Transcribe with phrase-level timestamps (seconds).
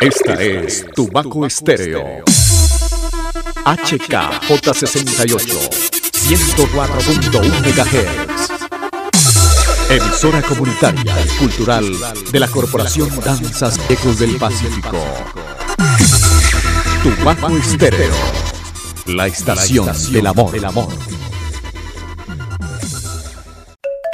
[0.00, 2.22] Esta es Tubaco Estéreo.
[3.64, 5.68] HKJ68,
[6.12, 9.90] 104.1 MHz.
[9.90, 11.84] Emisora comunitaria y cultural
[12.30, 15.04] de la Corporación Danzas Ecos del Pacífico.
[17.02, 18.14] Tubaco Estéreo,
[19.06, 20.52] la estación del amor.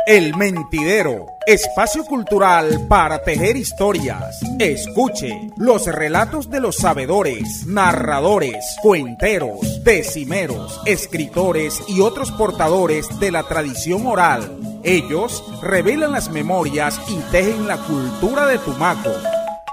[0.07, 4.39] El Mentidero, espacio cultural para tejer historias.
[4.59, 13.45] Escuche los relatos de los sabedores, narradores, cuenteros, decimeros, escritores y otros portadores de la
[13.45, 14.59] tradición oral.
[14.83, 19.11] Ellos revelan las memorias y tejen la cultura de Tumaco.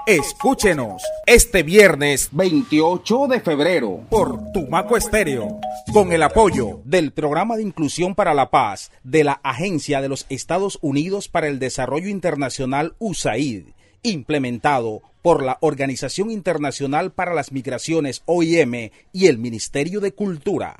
[0.06, 5.60] Escúchenos este viernes 28 de febrero por Tumaco Estéreo
[5.92, 10.26] con el apoyo del Programa de Inclusión para la Paz de la Agencia de los
[10.28, 13.66] Estados Unidos para el Desarrollo Internacional USAID,
[14.02, 20.74] implementado por la Organización Internacional para las Migraciones OIM y el Ministerio de Cultura.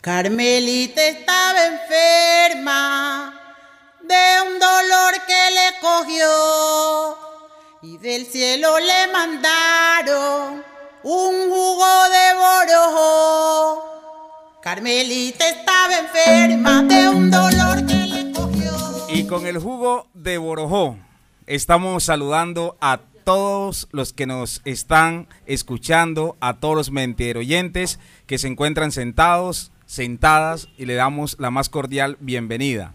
[0.00, 3.43] Carmelita estaba enferma
[4.14, 7.18] de un dolor que le cogió
[7.82, 10.62] y del cielo le mandaron
[11.02, 13.82] un jugo de borojo.
[14.62, 18.72] Carmelita estaba enferma de un dolor que le cogió.
[19.08, 20.96] Y con el jugo de borojó
[21.46, 28.46] estamos saludando a todos los que nos están escuchando, a todos los mentiroyentes que se
[28.46, 32.94] encuentran sentados, sentadas y le damos la más cordial bienvenida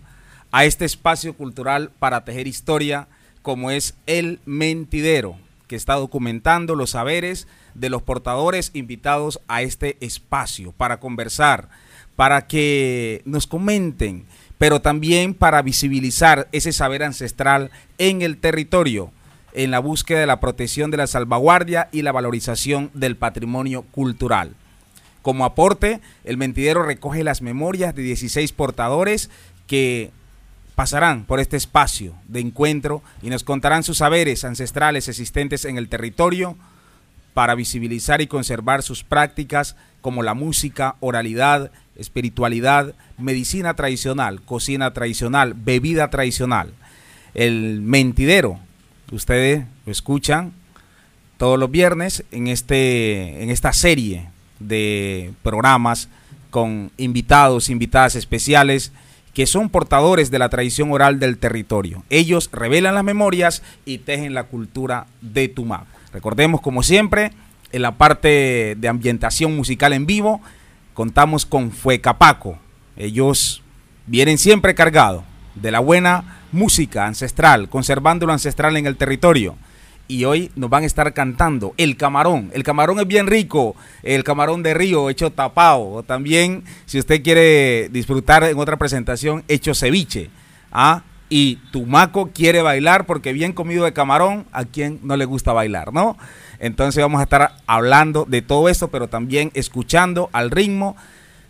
[0.52, 3.08] a este espacio cultural para tejer historia
[3.42, 9.98] como es El Mentidero, que está documentando los saberes de los portadores invitados a este
[10.02, 11.70] espacio para conversar,
[12.16, 14.26] para que nos comenten,
[14.58, 19.12] pero también para visibilizar ese saber ancestral en el territorio,
[19.54, 24.56] en la búsqueda de la protección de la salvaguardia y la valorización del patrimonio cultural.
[25.22, 29.30] Como aporte, el mentidero recoge las memorias de 16 portadores
[29.68, 30.12] que
[30.80, 35.90] pasarán por este espacio de encuentro y nos contarán sus saberes ancestrales existentes en el
[35.90, 36.56] territorio
[37.34, 45.54] para visibilizar y conservar sus prácticas como la música, oralidad, espiritualidad, medicina tradicional, cocina tradicional,
[45.54, 46.72] bebida tradicional.
[47.34, 48.58] El mentidero,
[49.12, 50.54] ustedes lo escuchan
[51.36, 54.30] todos los viernes en, este, en esta serie
[54.60, 56.08] de programas
[56.52, 58.94] con invitados, invitadas especiales
[59.34, 62.04] que son portadores de la tradición oral del territorio.
[62.10, 65.88] Ellos revelan las memorias y tejen la cultura de Tumaco.
[66.14, 67.32] Recordemos, como siempre,
[67.72, 70.42] en la parte de ambientación musical en vivo,
[70.94, 72.58] contamos con Fuecapaco.
[72.98, 73.62] Ellos
[74.08, 75.24] vienen siempre cargados
[75.56, 79.56] de la buena música ancestral, conservando lo ancestral en el territorio
[80.10, 82.50] y hoy nos van a estar cantando el camarón.
[82.54, 85.88] El camarón es bien rico, el camarón de río hecho tapado.
[85.88, 90.32] O también, si usted quiere disfrutar en otra presentación, hecho ceviche.
[90.72, 91.04] ¿ah?
[91.30, 95.94] Y Tumaco quiere bailar porque bien comido de camarón, a quien no le gusta bailar,
[95.94, 96.18] ¿no?
[96.58, 100.98] Entonces vamos a estar hablando de todo esto, pero también escuchando al ritmo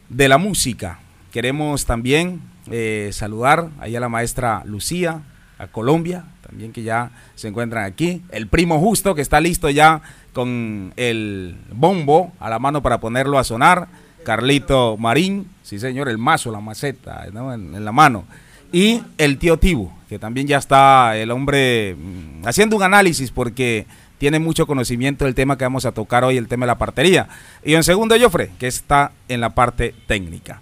[0.09, 0.99] de la música.
[1.31, 5.21] Queremos también eh, saludar ahí a la maestra Lucía,
[5.57, 8.23] a Colombia, también que ya se encuentran aquí.
[8.31, 10.01] El primo justo que está listo ya
[10.33, 13.87] con el bombo a la mano para ponerlo a sonar.
[14.23, 18.25] Carlito Marín, sí señor, el mazo, la maceta en, la mano.
[18.71, 23.85] Y el tío Tibu, que también ya está el hombre mm, haciendo un análisis porque
[24.17, 27.29] tiene mucho conocimiento del tema que vamos a tocar hoy, el tema de la partería.
[27.63, 30.61] Y en segundo, Jofre, que está en la parte técnica.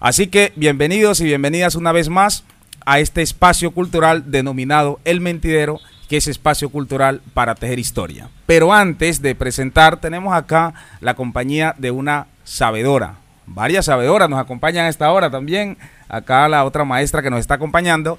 [0.00, 2.44] Así que bienvenidos y bienvenidas una vez más
[2.86, 8.30] a este espacio cultural denominado El Mentidero, que es espacio cultural para tejer historia.
[8.46, 13.16] Pero antes de presentar, tenemos acá la compañía de una sabedora.
[13.44, 15.76] Varias sabedoras nos acompañan a esta hora también.
[16.08, 18.18] Acá la otra maestra que nos está acompañando.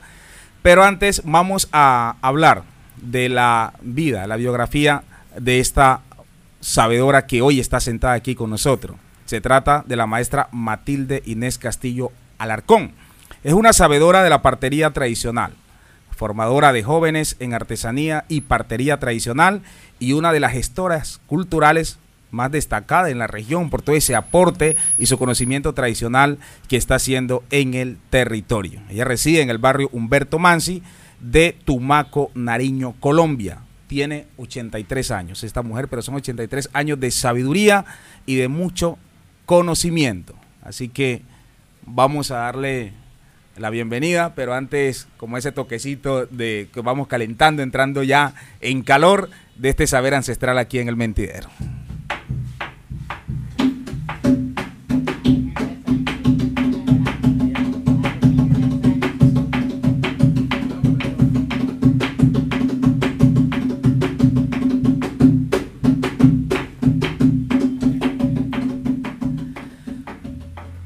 [0.62, 2.64] Pero antes vamos a hablar
[2.98, 5.04] de la vida, la biografía
[5.38, 6.02] de esta
[6.60, 8.98] sabedora que hoy está sentada aquí con nosotros.
[9.26, 12.92] Se trata de la maestra Matilde Inés Castillo Alarcón.
[13.44, 15.54] Es una sabedora de la partería tradicional,
[16.10, 19.62] formadora de jóvenes en artesanía y partería tradicional
[20.00, 22.00] y una de las gestoras culturales
[22.32, 26.96] más destacada en la región por todo ese aporte y su conocimiento tradicional que está
[26.96, 28.82] haciendo en el territorio.
[28.90, 30.82] Ella reside en el barrio Humberto Mansi
[31.20, 33.60] de Tumaco, Nariño, Colombia.
[33.88, 37.86] Tiene 83 años esta mujer, pero son 83 años de sabiduría
[38.26, 38.98] y de mucho
[39.46, 40.34] conocimiento.
[40.64, 41.22] Así que
[41.86, 42.92] vamos a darle
[43.58, 49.30] la bienvenida, pero antes como ese toquecito de que vamos calentando, entrando ya en calor
[49.56, 51.50] de este saber ancestral aquí en el mentidero.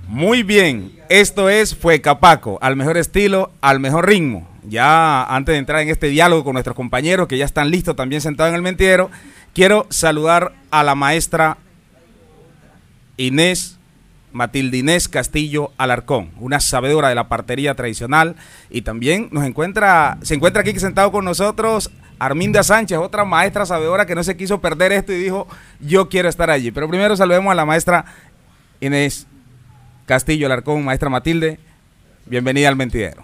[0.07, 4.47] Muy bien, esto es Fue Capaco, al mejor estilo, al mejor ritmo.
[4.63, 8.21] Ya antes de entrar en este diálogo con nuestros compañeros que ya están listos también
[8.21, 9.11] sentados en el mentidero,
[9.53, 11.57] quiero saludar a la maestra
[13.17, 13.77] Inés
[14.31, 18.37] Matilde Inés Castillo Alarcón, una sabedora de la partería tradicional
[18.69, 24.05] y también nos encuentra, se encuentra aquí sentado con nosotros Arminda Sánchez, otra maestra sabedora
[24.05, 25.45] que no se quiso perder esto y dijo,
[25.81, 26.71] yo quiero estar allí.
[26.71, 28.05] Pero primero saludemos a la maestra
[28.79, 29.27] Inés
[30.11, 31.57] Castillo Alarcón, maestra Matilde,
[32.25, 33.23] bienvenida al mentidero.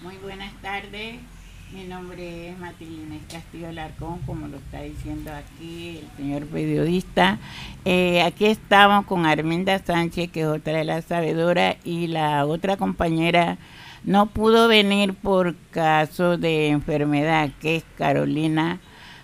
[0.00, 1.16] Muy buenas tardes,
[1.72, 7.38] mi nombre es Matilde Castillo Alarcón, como lo está diciendo aquí el señor periodista.
[7.84, 12.76] Eh, aquí estamos con Arminda Sánchez, que es otra de las sabedoras, y la otra
[12.76, 13.58] compañera
[14.04, 18.78] no pudo venir por caso de enfermedad, que es Carolina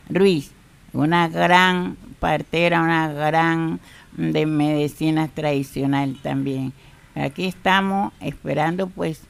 [0.09, 0.51] Ruiz,
[0.93, 3.79] una gran partera, una gran
[4.21, 6.73] de medicina tradicional también.
[7.15, 9.23] Aquí estamos esperando pues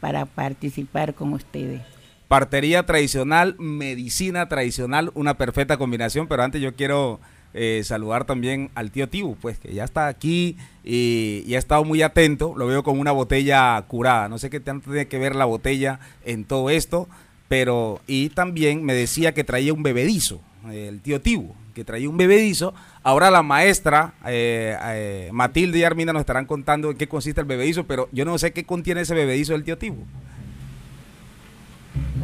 [0.00, 1.82] para participar con ustedes.
[2.28, 7.20] Partería tradicional, medicina tradicional, una perfecta combinación, pero antes yo quiero
[7.54, 11.84] eh, saludar también al tío Tibu, pues que ya está aquí y, y, ha estado
[11.84, 15.36] muy atento, lo veo con una botella curada, no sé qué tanto tiene que ver
[15.36, 17.08] la botella en todo esto,
[17.48, 22.16] pero y también me decía que traía un bebedizo, el tío Tibu, que traía un
[22.16, 22.72] bebedizo.
[23.02, 27.46] Ahora la maestra eh, eh, Matilde y Armina nos estarán contando en qué consiste el
[27.46, 30.02] bebedizo, pero yo no sé qué contiene ese bebedizo del tío Tibu.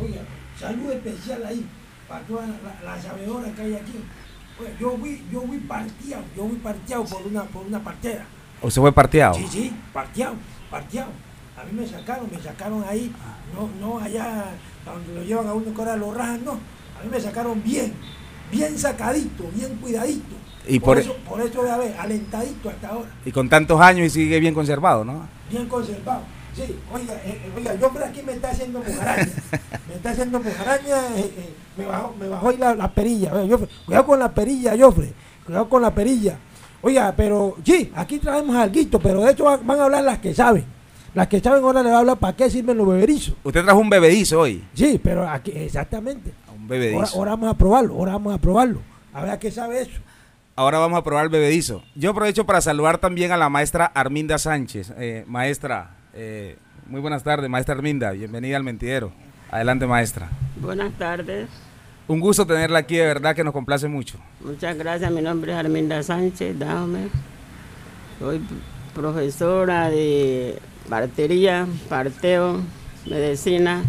[0.02, 0.22] Oiga,
[0.58, 1.66] salud especial ahí
[2.08, 3.92] para todas las la, sabedoras que hay aquí.
[4.58, 8.24] Oiga, yo fui, yo fui parteado, yo fui parteado por una, por una partera.
[8.62, 9.34] ¿O se fue parteado?
[9.34, 10.36] Sí, sí, parteado,
[10.70, 11.10] parteado.
[11.60, 13.12] A mí me sacaron, me sacaron ahí,
[13.54, 14.46] no, no allá
[14.86, 16.52] donde lo llevan a uno que ahora lo rajan, no.
[16.52, 17.92] A mí me sacaron bien,
[18.52, 20.36] bien sacadito, bien cuidadito.
[20.68, 23.10] Y por, por, eso, por eso a ver, alentadito hasta ahora.
[23.24, 25.26] Y con tantos años y sigue bien conservado, ¿no?
[25.50, 26.22] Bien conservado.
[26.54, 26.62] Sí,
[26.92, 29.26] oiga, eh, eh, oiga, yo por aquí me está haciendo mujaraña.
[29.88, 33.32] me está haciendo mujaraña, eh, eh, me bajó, me bajó ahí la, la perilla.
[33.34, 35.12] Oiga, Jofre, cuidado con la perilla, Jofre.
[35.46, 36.38] Cuidado con la perilla.
[36.82, 40.34] Oiga, pero sí, aquí traemos algo, pero de hecho van, van a hablar las que
[40.34, 40.64] saben.
[41.14, 43.34] Las que saben ahora le va a hablar para qué sirven los beberizos.
[43.44, 44.64] Usted trajo un bebedizo hoy.
[44.74, 46.32] Sí, pero aquí, exactamente.
[46.62, 46.98] Un bebedizo.
[46.98, 48.80] Ahora, ahora vamos a probarlo, ahora vamos a probarlo.
[49.12, 50.00] A ver a qué sabe eso.
[50.54, 51.82] Ahora vamos a probar el bebedizo.
[51.96, 54.92] Yo aprovecho para saludar también a la maestra Arminda Sánchez.
[54.96, 56.56] Eh, maestra, eh,
[56.86, 58.12] muy buenas tardes, maestra Arminda.
[58.12, 59.12] Bienvenida al mentidero.
[59.50, 60.30] Adelante, maestra.
[60.60, 61.48] Buenas tardes.
[62.06, 64.18] Un gusto tenerla aquí, de verdad que nos complace mucho.
[64.40, 65.10] Muchas gracias.
[65.10, 67.08] Mi nombre es Arminda Sánchez Dahmer.
[68.20, 68.40] Soy
[68.94, 70.58] profesora de
[70.88, 72.60] partería, parteo,
[73.06, 73.82] medicina,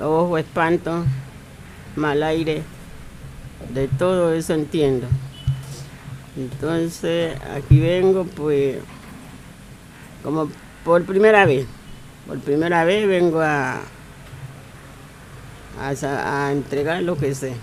[0.00, 1.04] ojo, espanto,
[1.96, 2.62] mal aire.
[3.72, 5.06] De todo eso entiendo.
[6.36, 8.78] Entonces, aquí vengo, pues,
[10.22, 10.50] como
[10.84, 11.66] por primera vez.
[12.26, 13.80] Por primera vez vengo a,
[15.78, 17.54] a, a entregar lo que sé.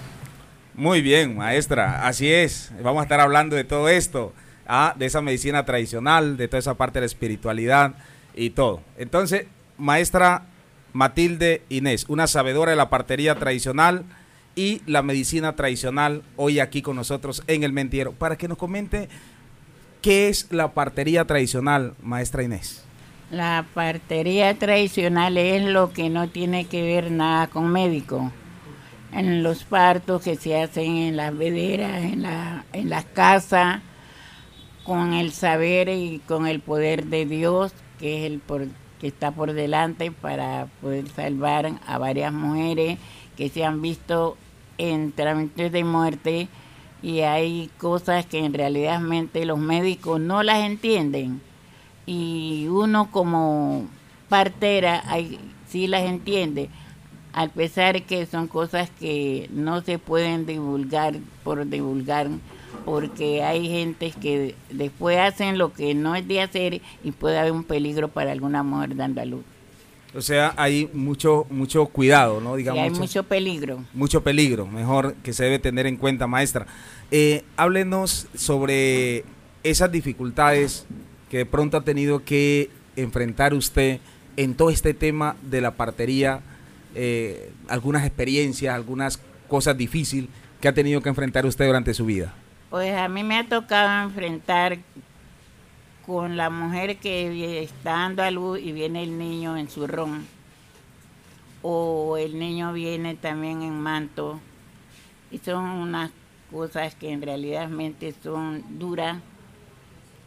[0.76, 2.72] Muy bien, maestra, así es.
[2.82, 4.34] Vamos a estar hablando de todo esto,
[4.68, 7.96] ah, de esa medicina tradicional, de toda esa parte de la espiritualidad
[8.34, 8.82] y todo.
[8.98, 10.44] Entonces, maestra
[10.94, 14.06] Matilde Inés, una sabedora de la partería tradicional
[14.60, 19.08] y la medicina tradicional, hoy aquí con nosotros en el Mentiero, para que nos comente
[20.02, 22.84] qué es la partería tradicional, maestra Inés.
[23.32, 28.34] La partería tradicional es lo que no tiene que ver nada con médico.
[29.14, 33.80] En los partos que se hacen en las vederas, en, la, en las casas,
[34.84, 38.68] con el saber y con el poder de Dios, que es el por,
[39.00, 42.98] que está por delante para poder salvar a varias mujeres
[43.38, 44.36] que se han visto
[44.80, 46.48] en trámites de muerte
[47.04, 51.42] y hay cosas que en realidad los médicos no las entienden
[52.08, 53.88] y uno como
[54.30, 55.04] partera
[55.68, 56.70] sí las entiende,
[57.34, 62.28] al pesar que son cosas que no se pueden divulgar por divulgar,
[62.86, 67.52] porque hay gente que después hacen lo que no es de hacer y puede haber
[67.52, 69.44] un peligro para alguna mujer dando a luz.
[70.16, 72.56] O sea, hay mucho mucho cuidado, ¿no?
[72.56, 73.84] Digamos, sí, hay mucho peligro.
[73.94, 76.66] Mucho peligro, mejor que se debe tener en cuenta, maestra.
[77.12, 79.24] Eh, háblenos sobre
[79.64, 80.86] esas dificultades
[81.30, 84.00] que de pronto ha tenido que enfrentar usted
[84.36, 86.42] en todo este tema de la partería?
[86.96, 90.30] Eh, algunas experiencias, algunas cosas difíciles
[90.62, 92.34] que ha tenido que enfrentar usted durante su vida.
[92.70, 94.78] Pues a mí me ha tocado enfrentar
[96.10, 100.26] con la mujer que está dando a luz y viene el niño en su ron.
[101.62, 104.40] O el niño viene también en manto.
[105.30, 106.10] Y son unas
[106.50, 107.70] cosas que en realidad
[108.24, 109.20] son duras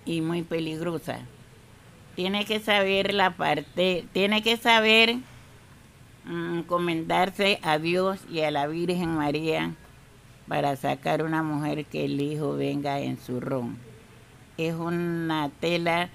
[0.04, 1.18] y muy peligrosas.
[2.14, 5.16] Tiene que saber la parte, tiene que saber
[6.26, 9.74] mm, encomendarse a Dios y a la Virgen María
[10.46, 13.91] para sacar una mujer que el hijo venga en su ron
[14.68, 16.08] es una tela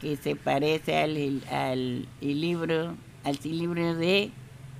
[0.00, 2.94] que se parece al, al libro,
[3.24, 4.30] al libro de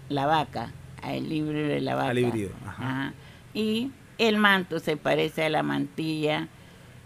[0.08, 3.12] la vaca, al libro de la vaca.
[3.54, 6.48] Y el manto se parece a la mantilla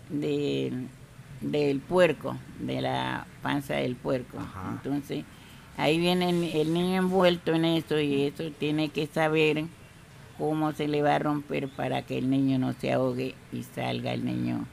[0.09, 0.73] de,
[1.41, 4.39] del puerco, de la panza del puerco.
[4.71, 5.25] Entonces,
[5.77, 6.31] ahí viene
[6.61, 9.65] el niño envuelto en eso y eso tiene que saber
[10.39, 14.13] cómo se le va a romper para que el niño no se ahogue y salga
[14.13, 14.67] el niño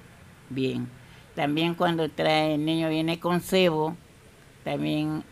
[0.50, 0.88] bien.
[1.36, 3.96] También cuando trae el niño viene con cebo,
[4.63, 5.24] también,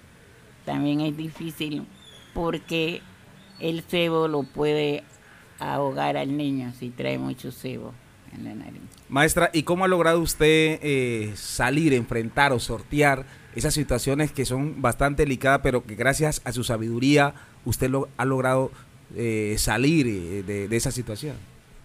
[0.66, 1.86] también es difícil
[2.34, 3.02] porque
[3.60, 5.04] el cebo lo puede
[5.60, 7.94] ahogar al niño si trae mucho cebo
[8.34, 8.82] en la nariz.
[9.10, 14.82] Maestra, ¿y cómo ha logrado usted eh, salir, enfrentar o sortear esas situaciones que son
[14.82, 17.34] bastante delicadas, pero que gracias a su sabiduría
[17.66, 18.72] usted lo, ha logrado
[19.16, 21.36] eh, salir eh, de, de, esa situación?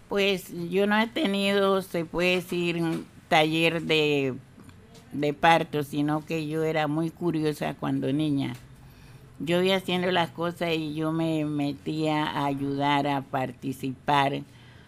[0.08, 2.80] Pues yo no he tenido, se puede decir,
[3.28, 4.34] taller de,
[5.12, 8.54] de parto, sino que yo era muy curiosa cuando niña.
[9.38, 14.40] Yo iba haciendo las cosas y yo me metía a ayudar, a participar,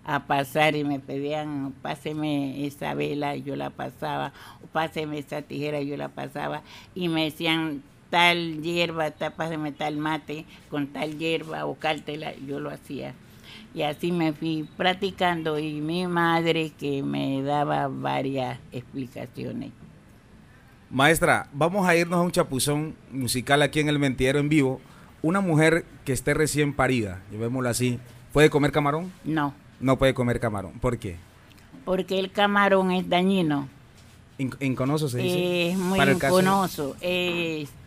[0.04, 4.32] a pasar y me pedían, páseme esa vela, yo la pasaba,
[4.64, 6.62] o páseme esa tijera, yo la pasaba,
[6.94, 12.70] y me decían tal hierba, páseme tal mate con tal hierba o cáltela, yo lo
[12.70, 13.14] hacía
[13.74, 19.70] y así me fui practicando y mi madre que me daba varias explicaciones.
[20.90, 24.80] Maestra, vamos a irnos a un chapuzón musical aquí en el Mentidero en vivo.
[25.20, 27.98] Una mujer que esté recién parida, llevémoslo así,
[28.32, 29.12] ¿puede comer camarón?
[29.24, 29.52] No.
[29.80, 30.72] No puede comer camarón.
[30.80, 31.16] ¿Por qué?
[31.84, 33.68] Porque el camarón es dañino.
[34.38, 35.70] ¿Inconoso se dice?
[35.70, 36.96] Es muy inconoso.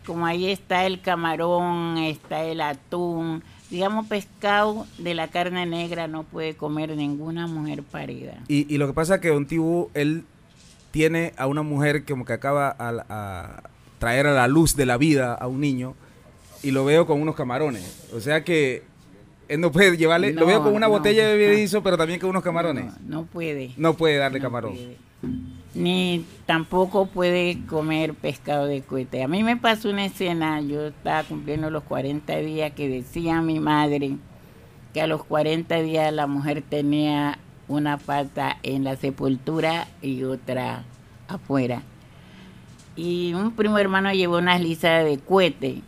[0.06, 6.24] como ahí está el camarón, está el atún, digamos, pescado de la carne negra no
[6.24, 8.34] puede comer ninguna mujer parida.
[8.46, 10.24] Y, lo que pasa es que Don Tibú, él
[10.90, 13.62] tiene a una mujer como que acaba a,
[13.98, 15.94] traer a la luz de la vida a un niño
[16.62, 18.10] y lo veo con unos camarones.
[18.12, 18.82] O sea que
[19.48, 22.42] él no puede llevarle, lo veo con una botella de bebedizo, pero también con unos
[22.42, 22.92] camarones.
[23.06, 23.72] No, puede.
[23.78, 24.76] No puede darle camarón
[25.74, 29.22] ni tampoco puede comer pescado de cohete.
[29.22, 33.58] A mí me pasó una escena, yo estaba cumpliendo los 40 días que decía mi
[33.60, 34.16] madre
[34.92, 37.38] que a los 40 días la mujer tenía
[37.68, 40.84] una pata en la sepultura y otra
[41.28, 41.82] afuera.
[42.94, 45.80] Y un primo hermano llevó unas lisas de cohete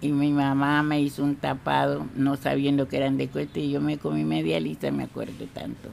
[0.00, 3.82] y mi mamá me hizo un tapado no sabiendo que eran de cohete y yo
[3.82, 5.90] me comí media lisa, me acuerdo tanto.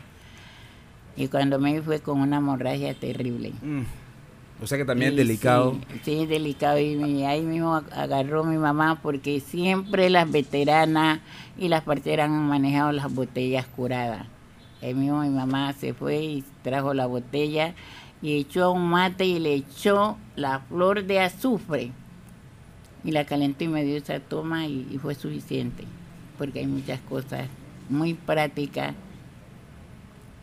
[1.17, 3.53] Y cuando me fue con una hemorragia terrible.
[3.61, 3.83] Mm.
[4.61, 5.77] O sea que también es delicado.
[6.03, 6.79] Sí, es delicado.
[6.79, 11.19] Y ahí mismo agarró mi mamá porque siempre las veteranas
[11.57, 14.27] y las parteras han manejado las botellas curadas.
[14.81, 17.73] Ahí mismo mi mamá se fue y trajo la botella
[18.21, 21.91] y echó un mate y le echó la flor de azufre.
[23.03, 25.83] Y la calentó y me dio esa toma y, y fue suficiente.
[26.37, 27.47] Porque hay muchas cosas
[27.89, 28.95] muy prácticas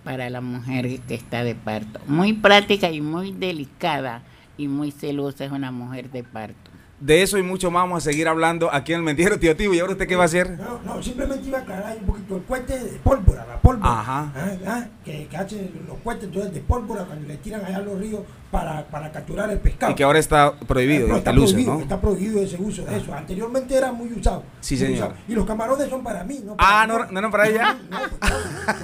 [0.05, 2.01] para la mujer que está de parto.
[2.07, 4.23] Muy práctica y muy delicada
[4.57, 6.62] y muy celosa es una mujer de parto.
[7.03, 9.75] De eso y mucho más vamos a seguir hablando aquí en el Mentiro, tío Tío.
[9.75, 10.51] ¿Y ahora usted qué va a hacer?
[10.53, 13.91] No, no, simplemente iba a aclarar un poquito el cuete de pólvora, la pólvora.
[13.91, 14.33] Ajá.
[14.37, 17.81] Ah, ah, que, que hacen los cuetes entonces de pólvora cuando le tiran allá a
[17.81, 18.21] los ríos
[18.53, 19.91] para, para capturar el pescado.
[19.91, 23.13] Y que ahora está prohibido, no, está, prohibido está prohibido ese uso de eso.
[23.13, 24.45] Anteriormente era muy usado.
[24.61, 25.13] Sí, señor.
[25.27, 26.55] Y los camarones son para mí, ¿no?
[26.59, 27.79] ah, no, no, no para ella.
[27.91, 28.19] No, son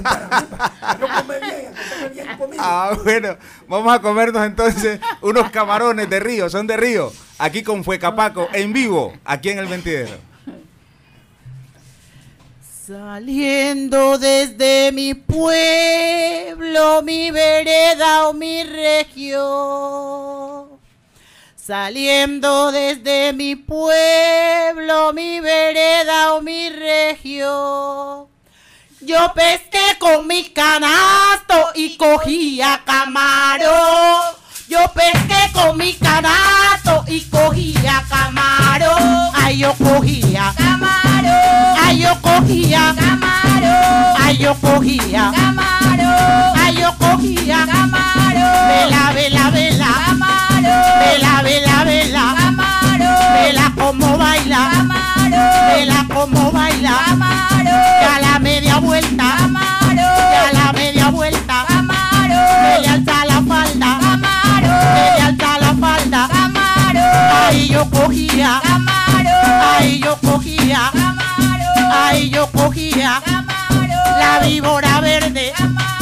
[0.03, 2.63] para mí, para, no comer bien, comer bien conmigo.
[2.67, 3.37] Ah, bueno,
[3.69, 8.73] vamos a comernos entonces unos camarones de río, son de río aquí con Fuecapaco, en
[8.73, 10.19] vivo, aquí en el Ventidero.
[12.87, 19.99] Saliendo desde mi pueblo, mi vereda o mi región.
[21.55, 28.27] Saliendo desde mi pueblo, mi vereda o mi región.
[29.01, 34.38] Yo pesqué con mi canasto y cogía camarón
[34.69, 39.31] Yo pesqué con mi canasto y cogía camarón.
[39.35, 41.33] Ay, yo cogía camarón.
[41.83, 44.15] Ay, yo cogía camarón.
[44.21, 46.59] Ay, yo cogía camarón.
[46.59, 48.69] Ay, yo cogía camarón.
[48.69, 49.89] Vela, vela, vela.
[50.07, 51.01] Camarón.
[51.01, 52.35] Vela, vela, vela.
[52.37, 53.33] Camarón.
[53.33, 54.71] Vela como baila.
[54.71, 55.69] Camarón.
[55.69, 56.99] Vela como baila.
[57.07, 57.65] Camarón.
[57.65, 59.35] Ya la media vuelta.
[59.39, 59.58] Camarón.
[67.79, 68.61] Yo cogía.
[68.63, 69.27] Camarón.
[69.79, 70.91] Ahí yo cogía.
[70.93, 71.93] Camarón.
[71.93, 73.23] Ahí yo cogía.
[73.25, 74.19] Camarón.
[74.19, 75.53] La víbora verde.
[75.57, 75.98] Camarón.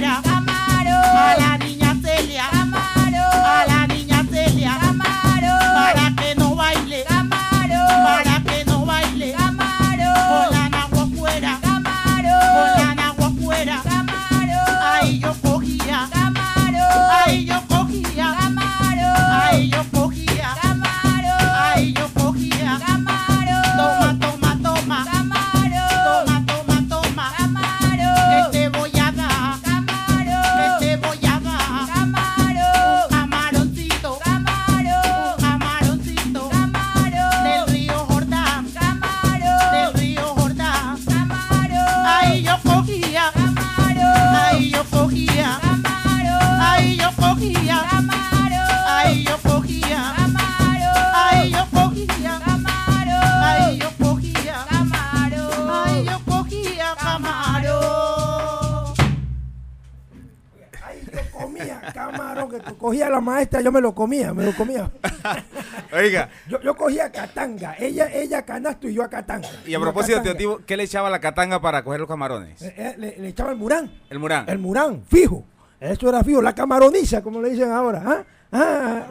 [0.00, 0.31] manera.
[62.48, 64.90] Que co- cogía la maestra, yo me lo comía, me lo comía.
[65.92, 69.48] Oiga, Yo, yo cogía catanga, ella, ella canasto y yo a catanga.
[69.66, 70.38] y a propósito, catanga.
[70.38, 72.60] tío ¿qué le echaba a la catanga para coger los camarones?
[72.62, 73.90] Eh, eh, le, le echaba el murán.
[74.08, 74.48] El murán.
[74.48, 75.44] El murán, fijo.
[75.80, 76.40] Eso era fijo.
[76.40, 78.02] La camaroniza, como le dicen ahora.
[78.06, 78.24] ¿ah?
[78.54, 79.06] Ah,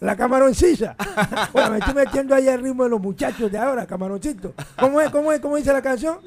[0.00, 0.94] la camaroncilla.
[1.52, 4.54] bueno, me estoy metiendo ahí al ritmo de los muchachos de ahora, camaroncito.
[4.78, 5.10] ¿Cómo es?
[5.10, 5.40] ¿Cómo es?
[5.40, 6.18] ¿Cómo dice la canción?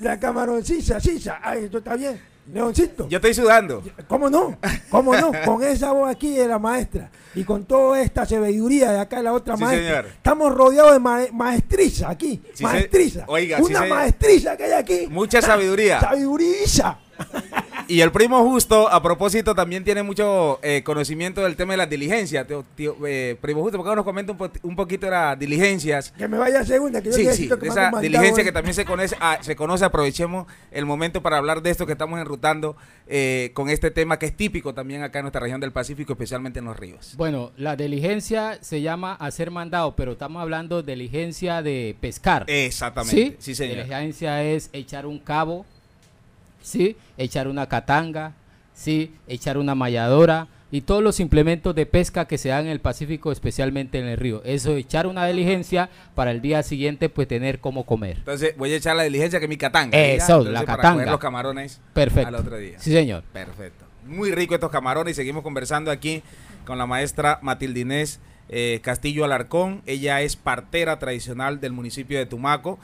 [0.00, 1.38] La camaroncilla, sisa.
[1.42, 2.20] Ay, esto está bien.
[2.52, 3.08] Leoncito.
[3.08, 3.82] Yo estoy sudando.
[4.06, 4.56] ¿Cómo no?
[4.90, 5.30] ¿Cómo no?
[5.44, 9.22] Con esa voz aquí de la maestra y con toda esta sabiduría de acá de
[9.24, 9.86] la otra Sí, maestra.
[9.88, 10.06] señor.
[10.06, 12.40] Estamos rodeados de ma- maestriza aquí.
[12.52, 13.24] Sí, se- maestriza.
[13.28, 13.96] Oiga, sí, Una señor.
[13.96, 15.06] maestriza que hay aquí.
[15.10, 16.00] Mucha sabiduría.
[16.00, 16.98] Sabiduría.
[17.88, 21.88] Y el primo justo, a propósito, también tiene mucho eh, conocimiento del tema de las
[21.88, 22.46] diligencias.
[22.46, 25.12] Tío, tío, eh, primo justo, ¿por qué no nos comenta un, po- un poquito de
[25.12, 26.12] las diligencias?
[26.12, 28.44] Que me vaya a segunda, que yo Sí, sí, que me esa diligencia hoy.
[28.44, 31.92] que también se conoce, ah, se conoce, aprovechemos el momento para hablar de esto que
[31.92, 35.72] estamos enrutando eh, con este tema que es típico también acá en nuestra región del
[35.72, 37.14] Pacífico, especialmente en los ríos.
[37.16, 42.44] Bueno, la diligencia se llama hacer mandado, pero estamos hablando de diligencia de pescar.
[42.48, 43.76] Exactamente, sí, señor.
[43.76, 45.64] Diligencia es echar un cabo,
[46.62, 48.34] sí, echar una catanga,
[48.74, 52.80] sí, echar una malladora y todos los implementos de pesca que se dan en el
[52.80, 54.42] Pacífico, especialmente en el río.
[54.44, 58.18] Eso, echar una diligencia para el día siguiente, pues tener cómo comer.
[58.18, 59.96] Entonces voy a echar la diligencia que es mi catanga.
[59.98, 60.94] Eso, Entonces, la para catanga.
[60.96, 62.28] coger los camarones Perfecto.
[62.28, 62.78] al otro día.
[62.78, 63.22] Sí, señor.
[63.32, 63.86] Perfecto.
[64.06, 66.22] Muy rico estos camarones y seguimos conversando aquí
[66.66, 69.82] con la maestra Matilde Inés eh, Castillo Alarcón.
[69.86, 72.78] Ella es partera tradicional del municipio de Tumaco.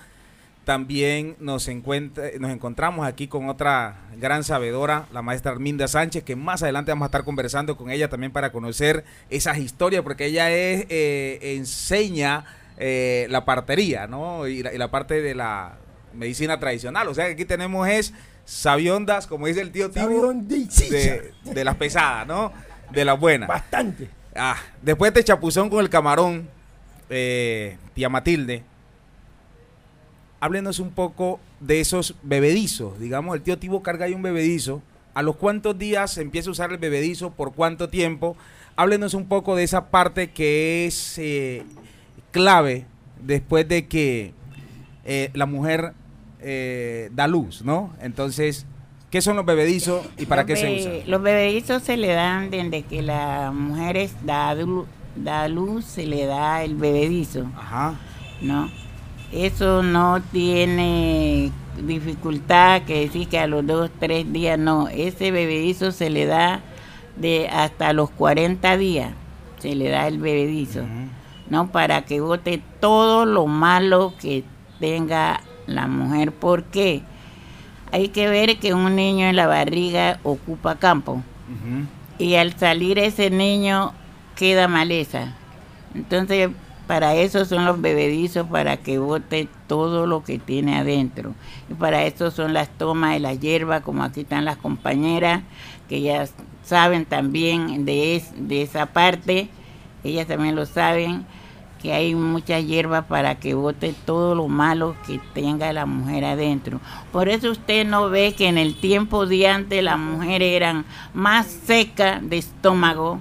[0.65, 6.37] También nos, encuentra, nos encontramos aquí con otra gran sabedora, la maestra Arminda Sánchez, que
[6.37, 10.51] más adelante vamos a estar conversando con ella también para conocer esas historias, porque ella
[10.51, 12.45] es, eh, enseña
[12.79, 14.47] eh, la partería, ¿no?
[14.49, 15.77] Y la, y la parte de la
[16.15, 17.09] medicina tradicional.
[17.09, 21.77] O sea que aquí tenemos es sabiondas, como dice el tío Tibo, de, de las
[21.77, 22.53] pesadas, ¿no?
[22.91, 23.49] De las buenas.
[23.49, 24.09] Bastante.
[24.35, 26.49] Ah, después de este chapuzón con el camarón,
[27.09, 28.63] eh, tía Matilde,
[30.45, 33.01] háblenos un poco de esos bebedizos.
[33.01, 34.83] Digamos, el tío Tibo carga ahí un bebedizo.
[35.15, 37.31] ¿A los cuántos días se empieza a usar el bebedizo?
[37.31, 38.37] ¿Por cuánto tiempo?
[38.77, 41.63] Háblenos un poco de esa parte que es eh,
[42.31, 42.85] clave
[43.23, 44.35] después de que
[45.07, 45.95] eh, la mujer
[46.41, 47.95] eh, da luz, ¿no?
[48.03, 48.67] Entonces,
[49.11, 51.11] ¿qué son los bebedizos y para Los qué se usan?
[51.11, 54.55] Los bebedizos se le dan desde que la mujer es- da,
[55.17, 57.95] da luz, se le da el bebedizo, Ajá.
[58.43, 58.69] ¿no?
[59.35, 61.51] Eso no tiene
[61.85, 64.87] dificultad que decir que a los dos, tres días, no.
[64.89, 66.61] Ese bebedizo se le da
[67.17, 69.13] de hasta los 40 días.
[69.59, 70.83] se le da el bebedizo,
[71.49, 71.69] ¿no?
[71.73, 74.45] Para que bote todo lo malo que
[74.79, 76.33] tenga la mujer.
[76.33, 77.03] ¿Por qué?
[77.93, 81.23] Hay que ver que un niño en la barriga ocupa campo
[82.19, 83.93] y al salir ese niño
[84.37, 85.35] queda maleza.
[85.95, 86.51] Entonces,
[86.87, 91.35] para eso son los bebedizos, para que bote todo lo que tiene adentro.
[91.71, 95.43] Y para eso son las tomas de la hierba, como aquí están las compañeras,
[95.89, 96.27] que ya
[96.63, 99.49] saben también de, es- de esa parte,
[100.03, 101.25] ellas también lo saben,
[101.83, 106.81] que hay muchas hierbas para que bote todo lo malo que tenga la mujer adentro.
[107.13, 111.47] Por eso usted no ve que en el tiempo de antes las mujeres eran más
[111.47, 113.19] secas de estómago,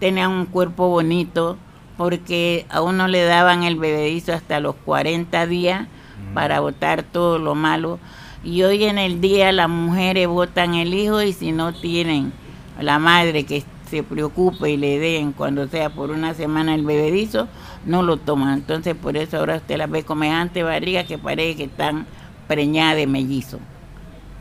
[0.00, 1.56] tenían un cuerpo bonito,
[1.96, 5.86] porque a uno le daban el bebedizo hasta los 40 días
[6.32, 7.98] para botar todo lo malo.
[8.42, 12.32] Y hoy en el día las mujeres botan el hijo y si no tienen
[12.80, 17.46] la madre que se preocupe y le den cuando sea por una semana el bebedizo,
[17.86, 18.54] no lo toman.
[18.54, 22.06] Entonces por eso ahora usted las ve comejante barriga que parece que están
[22.48, 23.60] preñadas de mellizo.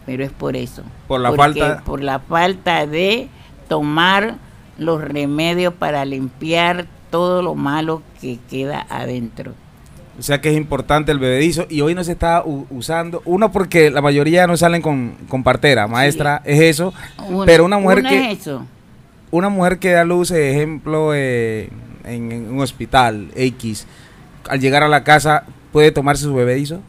[0.05, 0.81] Pero es por eso.
[1.07, 3.29] Por la Porque- falta- Por la falta de
[3.69, 4.35] tomar
[4.77, 9.53] los remedios para limpiar todo lo malo que queda adentro.
[10.17, 13.91] O sea que es importante el bebedizo y hoy no se está usando, uno porque
[13.91, 16.91] la mayoría no salen con, con partera, maestra, es eso,
[17.45, 18.65] pero una mujer uno que es eso.
[19.29, 21.69] una mujer que da luz, ejemplo, eh,
[22.03, 23.85] en, en un hospital X,
[24.49, 26.79] al llegar a la casa puede tomarse su bebedizo.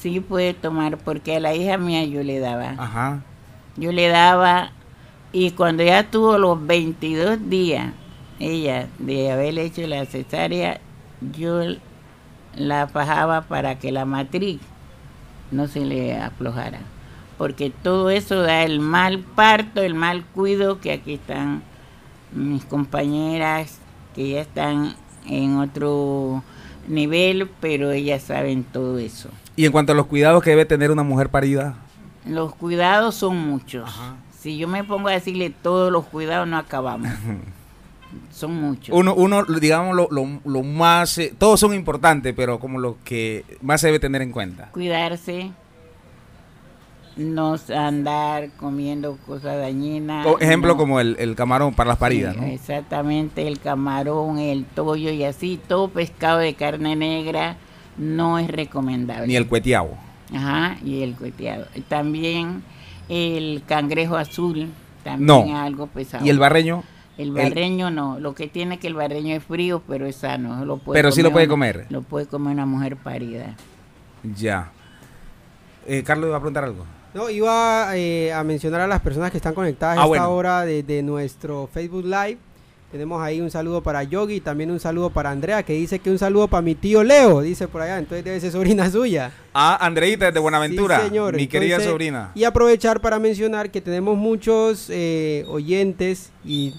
[0.00, 2.76] Sí puede tomar, porque a la hija mía yo le daba.
[2.78, 3.20] Ajá.
[3.76, 4.70] Yo le daba,
[5.32, 7.92] y cuando ya tuvo los 22 días,
[8.38, 10.80] ella, de haberle hecho la cesárea,
[11.36, 11.60] yo
[12.54, 14.60] la fajaba para que la matriz
[15.50, 16.80] no se le aflojara.
[17.38, 21.62] Porque todo eso da el mal parto, el mal cuido, que aquí están
[22.32, 23.78] mis compañeras
[24.14, 24.94] que ya están
[25.26, 26.42] en otro
[26.88, 29.28] nivel, pero ellas saben todo eso.
[29.56, 31.76] Y en cuanto a los cuidados que debe tener una mujer parida,
[32.26, 33.90] Los cuidados son muchos.
[34.38, 37.10] Si yo me pongo a decirle todos los cuidados, no acabamos.
[38.36, 38.94] son muchos.
[38.94, 43.44] uno, uno digamos, lo, lo, lo más, eh, todos son importantes, pero como lo que
[43.62, 44.68] más se debe tener en cuenta.
[44.72, 45.50] Cuidarse,
[47.16, 50.26] no andar comiendo cosas dañinas.
[50.40, 50.76] Ejemplo no.
[50.76, 52.46] como el, el camarón para las paridas, Sí, ¿no?
[52.46, 57.56] Exactamente, el camarón, el tollo y así, todo pescado de carne negra
[57.96, 59.26] no es recomendable.
[59.28, 59.90] Ni el cueteado.
[60.34, 61.66] Ajá, y el cueteado.
[61.88, 62.62] También
[63.08, 64.68] el cangrejo azul,
[65.02, 65.58] también No.
[65.58, 66.22] algo pesado.
[66.26, 66.82] Y el barreño,
[67.18, 70.64] El El- barreño no, lo que tiene que el barreño es frío, pero es sano.
[70.64, 71.86] Lo puede Pero sí lo puede una- comer.
[71.88, 73.56] Lo puede comer una mujer parida.
[74.34, 74.70] ya.
[75.86, 76.84] Eh, Carlos iba a preguntar algo.
[77.14, 80.30] No, iba eh, a mencionar a las personas que están conectadas a Ah, esta bueno.
[80.30, 82.38] hora desde nuestro Facebook Live.
[82.90, 86.10] Tenemos ahí un saludo para Yogi y también un saludo para Andrea, que dice que
[86.10, 89.32] un saludo para mi tío Leo, dice por allá, entonces debe ser sobrina suya.
[89.54, 91.34] Ah, Andreita desde Buenaventura, Sí, señor.
[91.36, 92.30] mi querida Entonces, sobrina.
[92.34, 96.74] Y aprovechar para mencionar que tenemos muchos eh, oyentes y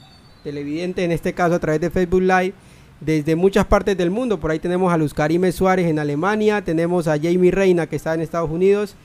[0.47, 2.53] televidentes, en este caso a través de Facebook Live,
[3.01, 4.39] desde muchas partes del mundo.
[4.39, 8.13] Por ahí tenemos a Luz Karime Suárez en Alemania, tenemos a Jamie Reina que está
[8.13, 8.95] en Estados Unidos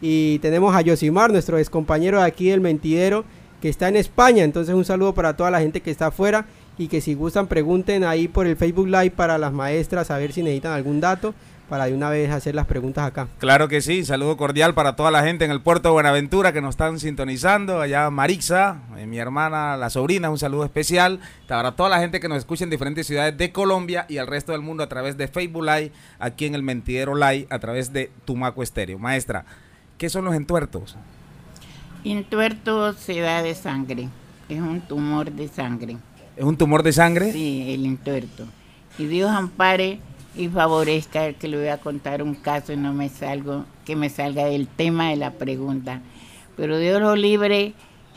[0.00, 3.26] y tenemos a Yosimar, nuestro ex compañero de aquí del Mentidero,
[3.60, 4.42] que está en España.
[4.42, 6.46] Entonces un saludo para toda la gente que está afuera
[6.78, 10.32] y que si gustan pregunten ahí por el Facebook Live para las maestras a ver
[10.32, 11.34] si necesitan algún dato
[11.68, 13.28] para de una vez hacer las preguntas acá.
[13.38, 16.60] Claro que sí, saludo cordial para toda la gente en el puerto de Buenaventura que
[16.60, 21.88] nos están sintonizando, allá Marixa, eh, mi hermana, la sobrina, un saludo especial, para toda
[21.88, 24.82] la gente que nos escucha en diferentes ciudades de Colombia y al resto del mundo
[24.82, 28.98] a través de Facebook Live, aquí en el Mentidero Live, a través de Tumaco Estéreo.
[28.98, 29.44] Maestra,
[29.98, 30.96] ¿qué son los entuertos?
[32.04, 34.08] Intuerto se da de sangre.
[34.48, 35.96] Es un tumor de sangre.
[36.36, 37.32] ¿Es un tumor de sangre?
[37.32, 38.44] Sí, el intuerto.
[38.98, 39.98] Y Dios ampare
[40.36, 44.10] y favorezca que le voy a contar un caso y no me salgo, que me
[44.10, 46.00] salga del tema de la pregunta.
[46.56, 47.74] Pero Dios lo libre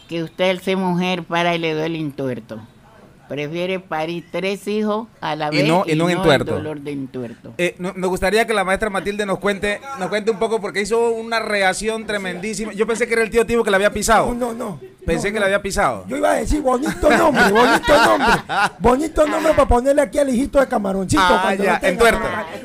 [0.08, 2.60] que usted ser mujer para y le duele el intuerto.
[3.30, 6.54] Prefiere parir tres hijos a la Y vez no- y no el intuerto.
[6.56, 7.54] dolor de intuerto.
[7.60, 10.82] Eh, no- nos gustaría que la maestra Matilde nos cuente, nos cuente un poco porque
[10.82, 12.74] hizo una reacción tremendísima.
[12.74, 14.34] Yo pensé que era el tío Tibo que la había pisado.
[14.34, 14.80] No, no, no.
[15.06, 16.06] Pensé No, que la había pisado.
[16.08, 18.34] Yo iba a decir bonito nombre, bonito nombre.
[18.80, 21.22] Bonito nombre para ponerle aquí al hijito de camaroncito.
[21.24, 22.22] Ah, cuando ya, entuerto.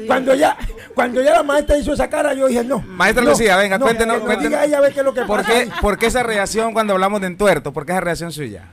[0.06, 0.56] Cuando ya,
[0.94, 2.80] cuando ya la maestra hizo esa cara, yo dije, no.
[2.80, 4.44] Maestra no, Lucía, venga, no, cuéntenos, cuéntenos.
[4.50, 5.70] diga ella a ver qué es lo que ¿Por pasa qué.
[5.80, 7.72] ¿Por qué esa reacción cuando hablamos de entuerto?
[7.72, 8.64] ¿Por qué esa reacción suya?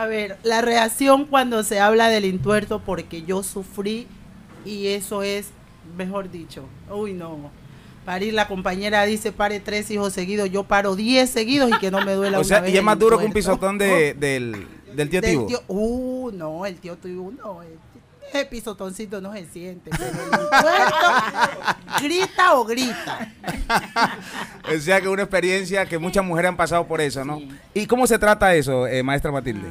[0.00, 4.06] A ver, la reacción cuando se habla del intuerto, porque yo sufrí
[4.64, 5.48] y eso es,
[5.96, 7.50] mejor dicho, uy no.
[8.06, 12.02] Parir, la compañera dice pare tres hijos seguidos, yo paro diez seguidos y que no
[12.02, 14.66] me duela O una sea, vez y es más duro que un pisotón de, del,
[14.96, 17.62] del tío Del tío- uh, no, el tío Tibu no.
[17.62, 17.78] el-
[18.32, 19.90] Ese pisotoncito no se siente.
[19.98, 20.18] Pero
[21.98, 23.32] el grita o grita.
[24.72, 27.40] O sea que una experiencia que muchas mujeres han pasado por eso, ¿no?
[27.74, 29.66] ¿Y cómo se trata eso, eh, maestra Matilde?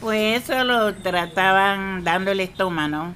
[0.00, 3.12] Pues eso lo trataban dándole estómago.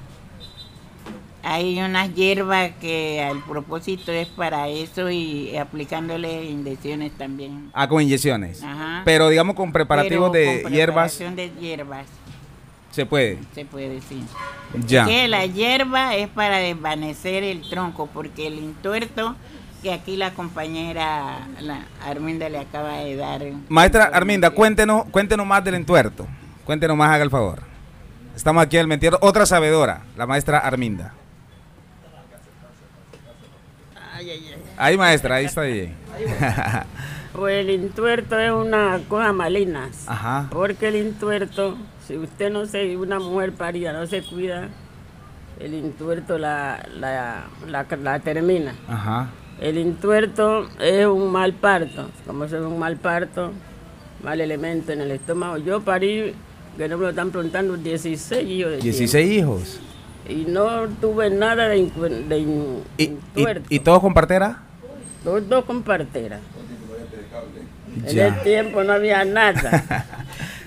[1.43, 7.71] Hay unas hierbas que al propósito es para eso y aplicándole inyecciones también.
[7.73, 8.63] Ah, con inyecciones.
[8.63, 9.03] Ajá.
[9.05, 12.07] Pero digamos con preparativos Pero de con hierbas preparación de hierbas,
[12.99, 13.39] se puede.
[13.55, 14.25] se puede decir.
[14.87, 15.07] Ya.
[15.07, 19.37] Que la hierba es para desvanecer el tronco, porque el entuerto
[19.85, 23.43] que aquí la compañera la Arminda le acaba de dar.
[23.69, 26.27] Maestra Arminda, cuéntenos, cuéntenos más del entuerto.
[26.65, 27.63] Cuéntenos más, haga el favor.
[28.35, 29.19] Estamos aquí en el Mentierro.
[29.21, 31.15] Otra sabedora, la maestra Arminda.
[34.77, 35.95] Ahí, maestra, ahí está bien.
[37.33, 40.09] Pues el intuerto es una cosa malinas.
[40.09, 40.49] Ajá.
[40.51, 41.77] Porque el intuerto,
[42.09, 44.69] si usted no se, una mujer parida no se cuida,
[45.61, 48.75] el intuerto la, la, la, la termina.
[48.89, 49.29] Ajá.
[49.61, 52.09] El intuerto es un mal parto.
[52.27, 53.53] Como se ve un mal parto,
[54.25, 55.59] mal elemento en el estómago.
[55.59, 56.35] Yo parí,
[56.79, 59.81] que no me lo están preguntando, 16 hijos de 16 hijos.
[60.29, 61.91] Y no tuve nada de,
[62.29, 63.67] de in- ¿Y, y, intuerto.
[63.69, 64.63] y todos con partera?
[65.25, 66.39] Todos dos con partera.
[68.07, 70.07] En el tiempo no había nada.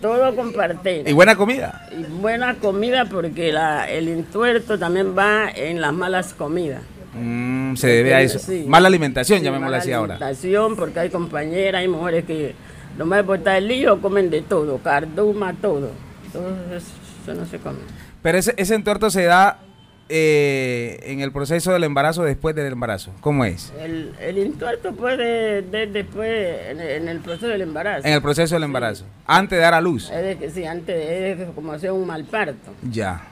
[0.00, 1.08] Todo con partera.
[1.08, 1.88] ¿Y buena comida?
[1.90, 6.82] Y buena comida porque la, el intuerto también va en las malas comidas.
[7.14, 8.38] Mm, se debe a eso.
[8.38, 8.64] Sí.
[8.68, 10.14] Mala alimentación, Sí, llamémoslo mala así ahora.
[10.16, 12.54] alimentación, porque hay compañeras, hay mujeres que
[12.98, 15.90] nomás por estar el lío comen de todo, carduma, todo.
[16.32, 16.86] Todo eso,
[17.22, 17.78] eso no se come.
[18.22, 19.60] Pero ese, ese entuerto se da
[20.08, 23.12] eh, en el proceso del embarazo, después del embarazo.
[23.20, 23.72] ¿Cómo es?
[23.80, 28.06] El, el intuerto puede de- después, en el, en el proceso del embarazo.
[28.06, 29.04] En el proceso del embarazo.
[29.26, 30.10] Antes de dar a luz.
[30.10, 30.96] Es de que sí, antes
[31.40, 32.72] es como hacer un mal parto.
[32.90, 33.22] Ya.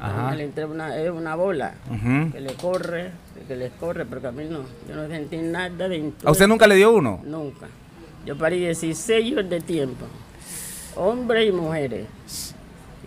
[0.00, 0.34] Ajá.
[0.34, 1.74] Le una, es una bola
[2.32, 3.10] que le corre,
[3.46, 6.28] que les corre, porque a mí no, yo no sentí nada de intuerto.
[6.28, 7.20] ¿A usted nunca le dio uno?
[7.24, 7.66] Nunca.
[8.26, 10.06] Yo parí 16 años de tiempo,
[10.96, 12.06] hombres y mujeres.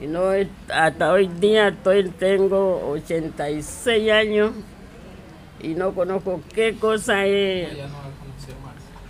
[0.02, 4.52] Y no es- hasta hoy día estoy, tengo 86 años
[5.62, 7.70] y no conozco qué cosa es.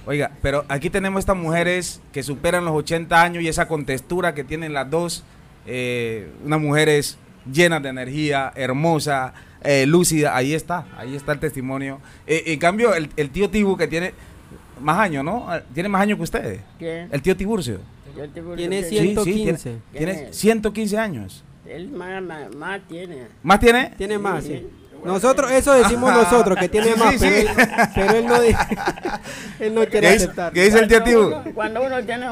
[0.06, 4.45] Oiga, pero aquí tenemos estas mujeres que superan los 80 años y esa contextura que
[4.45, 5.26] tienen las dos,
[5.65, 7.17] eh, unas mujeres
[7.52, 12.00] llenas de energía, hermosa, eh, lúcida, ahí está, ahí está el testimonio.
[12.26, 14.13] Eh, en cambio, el, el tío Tibu que tiene
[14.80, 15.45] más años, ¿no?
[15.50, 16.62] Ah, Tiene más años que ustedes.
[16.80, 17.08] ¿Qué?
[17.12, 17.80] El tío Tiburcio.
[18.18, 19.64] Yo Tiene que- Sí, sí, 115.
[19.64, 20.38] tiene, ¿Quién tiene es?
[20.38, 21.44] 115 años.
[21.68, 23.28] Él más, más, más tiene.
[23.44, 23.94] ¿Más tiene?
[23.98, 24.50] Tiene más, Sí.
[24.60, 24.68] sí.
[25.04, 26.24] Nosotros, eso decimos Ajá.
[26.24, 27.60] nosotros, que tiene Sí, más, sí, pero, sí.
[27.62, 28.36] Él, pero él no,
[29.60, 30.54] él no ¿Qué quiere aceptar.
[30.54, 31.32] qué dice el tío Tibu?
[31.54, 32.26] Cuando uno, tiene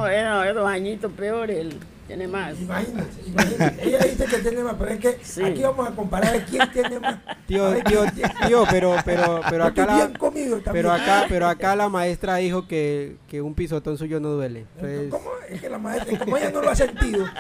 [0.54, 2.60] dos añitos peor, él tiene más.
[2.60, 3.88] Imagínate, imagínate.
[3.88, 5.44] Ella dice que tiene más, pero es que Sí.
[5.44, 7.18] aquí vamos a comparar quién tiene más.
[7.48, 10.12] Tío, A ver, tío, ¿quién tiene- tío, pero, pero, pero acá la,
[10.72, 14.66] pero acá, pero acá la maestra dijo que, que un pisotón suyo no duele.
[14.76, 15.30] Entonces, ¿Cómo?
[15.50, 17.26] Es que la maestra, como ella no lo ha sentido.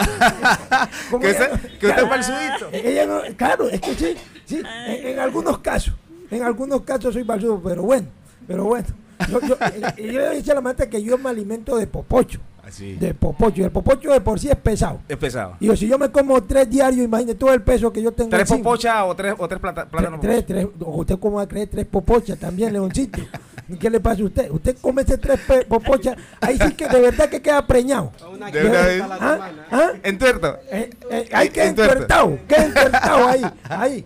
[1.10, 2.69] Que usted, no- que usted claro, es balsudito.
[2.71, 5.93] Ella no, claro, es que sí, sí, en, en algunos casos,
[6.32, 8.08] en algunos casos soy balsudo, pero bueno,
[8.47, 8.88] pero bueno.
[9.30, 9.58] Yo, yo,
[9.97, 12.95] yo le dije a la maestra que yo me alimento de popocho, Así.
[12.95, 14.99] de popocho, y el popocho de por sí es pesado.
[15.08, 15.56] Es pesado.
[15.60, 18.30] Y yo, si yo me como tres diarios, imagínate todo el peso que yo tengo.
[18.32, 18.63] ¿Tres encima.
[18.63, 20.19] popochas o tres, o tres plata- plátanos?
[20.19, 20.88] Tres, tres, tres.
[20.88, 23.21] ¿Usted cómo va a creer tres popochas también, Leoncito?
[23.80, 24.51] ¿Qué le pasa a usted?
[24.51, 28.12] Usted come ese tres popochas, ahí sí que de verdad que queda preñado.
[28.32, 29.04] una De una vez.
[29.10, 29.49] ¿Ah?
[29.71, 29.89] ¿Ah?
[30.04, 30.58] Entuerto.
[30.71, 34.06] Eh, eh, hay que entuertado, que entuertado ahí, ahí.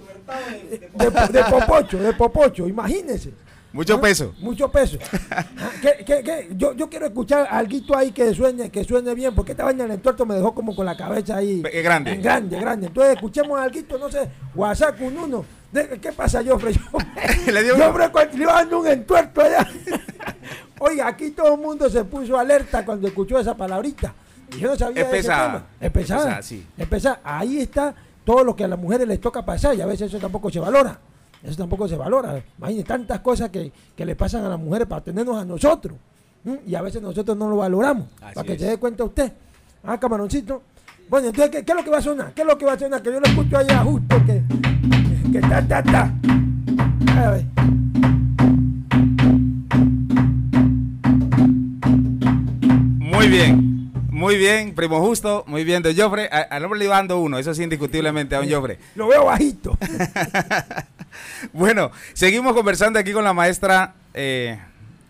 [0.96, 3.32] De, de popocho, de popocho, imagínese.
[3.72, 4.02] Mucho ¿Ah?
[4.02, 4.34] peso.
[4.40, 4.98] Mucho peso.
[5.32, 5.46] Ah,
[5.82, 6.50] ¿qué- qué- qué?
[6.56, 9.94] Yo, yo quiero escuchar algo ahí que suene, que suene bien, porque esta vaina del
[9.94, 11.62] entuerto me dejó como con la cabeza ahí.
[11.62, 12.12] Pe- grande.
[12.14, 12.88] en grande, grande.
[12.88, 15.46] Entonces escuchemos algo, no sé, WhatsApp un uno.
[15.72, 16.42] ¿Qué pasa?
[16.42, 19.68] Le dio Jofre le iba dando un entuerto allá.
[20.80, 24.14] Oiga, aquí todo el mundo se puso alerta cuando escuchó esa palabrita.
[24.56, 25.66] Y yo no sabía Es pesada.
[25.80, 26.24] Es pesada.
[26.24, 26.66] Pesada, sí.
[26.78, 27.20] Es pesada.
[27.24, 30.18] Ahí está todo lo que a las mujeres les toca pasar y a veces eso
[30.20, 31.00] tampoco se valora.
[31.44, 32.42] Eso tampoco se valora.
[32.58, 35.98] Imagínate tantas cosas que, que le pasan a las mujeres para tenernos a nosotros.
[36.46, 36.60] ¿m?
[36.68, 38.08] Y a veces nosotros no lo valoramos.
[38.22, 38.60] Así para que es.
[38.60, 39.32] se dé cuenta usted.
[39.84, 40.62] Ah, camaroncito.
[41.10, 42.34] Bueno, entonces, ¿qué, qué es lo que va a sonar?
[42.34, 43.02] ¿Qué es lo que va a sonar?
[43.02, 44.44] Que yo lo escucho allá justo que,
[45.32, 46.14] que ta, ta, ta.
[47.18, 47.46] A ver.
[53.00, 53.69] Muy bien.
[54.20, 55.44] Muy bien, primo justo.
[55.48, 56.28] Muy bien, don Jofre.
[56.32, 58.78] A- Al hombre le iba dando uno, eso sí, indiscutiblemente, a don Jofre.
[58.96, 59.78] Lo veo bajito.
[61.54, 64.60] Bueno, seguimos conversando aquí con la maestra eh,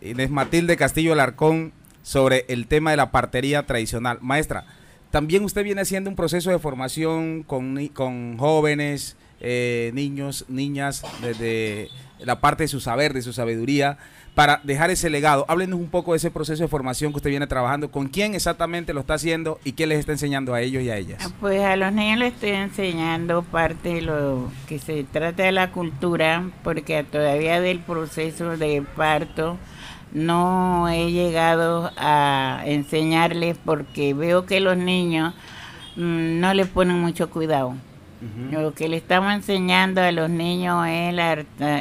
[0.02, 4.18] Inés Matilde Castillo Alarcón sobre el tema de la partería tradicional.
[4.22, 4.66] Maestra,
[5.12, 11.90] también usted viene haciendo un proceso de formación con, con jóvenes, eh, niños, niñas, desde
[12.20, 13.98] la parte de su saber, de su sabiduría,
[14.36, 15.46] para dejar ese legado.
[15.48, 18.94] Háblenos un poco de ese proceso de formación que usted viene trabajando, con quién exactamente
[18.94, 21.34] lo está haciendo y qué les está enseñando a ellos y a ellas.
[21.40, 25.72] Pues a los niños les estoy enseñando parte de lo que se trata de la
[25.72, 29.58] cultura, porque todavía del proceso de parto
[30.12, 35.34] no he llegado a enseñarles porque veo que los niños
[35.96, 37.76] mm, no les ponen mucho cuidado.
[38.52, 41.38] Lo que le estamos enseñando a los niños es la,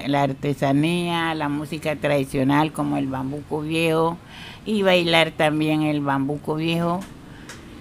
[0.06, 4.16] la artesanía, la música tradicional como el bambuco viejo
[4.64, 7.00] y bailar también el bambuco viejo.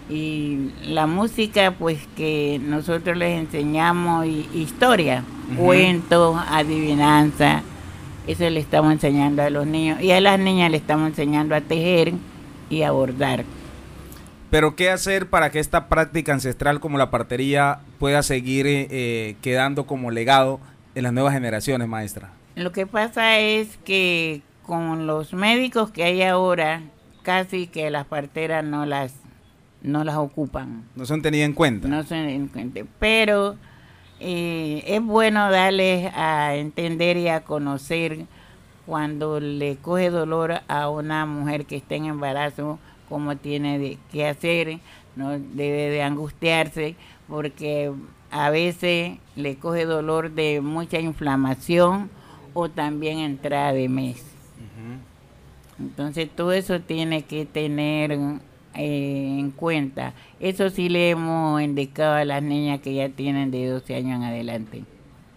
[0.10, 5.24] Y la música pues que nosotros les enseñamos y- historia,
[5.58, 7.62] cuentos, adivinanza,
[8.26, 10.02] eso le estamos enseñando a los niños.
[10.02, 12.13] Y a las niñas le estamos enseñando a tejer
[12.70, 13.43] y a bordar.
[14.50, 19.36] Pero ¿qué hacer para que esta práctica ancestral como la partería pueda seguir eh, eh,
[19.42, 20.60] quedando como legado
[20.96, 22.32] en las nuevas generaciones, maestra?
[22.56, 26.82] Lo que pasa es que con los médicos que hay ahora,
[27.24, 29.14] casi que las parteras no las
[29.82, 30.84] no las ocupan.
[30.96, 31.88] No son tenidas en cuenta.
[31.88, 32.82] No se en cuenta.
[33.00, 33.56] Pero
[34.20, 38.26] eh, es bueno darles a entender y a conocer
[38.86, 44.26] cuando le coge dolor a una mujer que está en embarazo, cómo tiene de- que
[44.28, 44.80] hacer,
[45.16, 46.96] no debe de angustiarse,
[47.28, 47.92] porque
[48.32, 52.10] a veces le coge dolor de mucha inflamación
[52.54, 54.24] o también entrada de mes.
[55.80, 58.12] Entonces todo eso tiene que tener
[58.74, 60.13] eh, en cuenta.
[60.40, 64.24] Eso sí le hemos indicado a las niñas que ya tienen de 12 años en
[64.24, 64.84] adelante.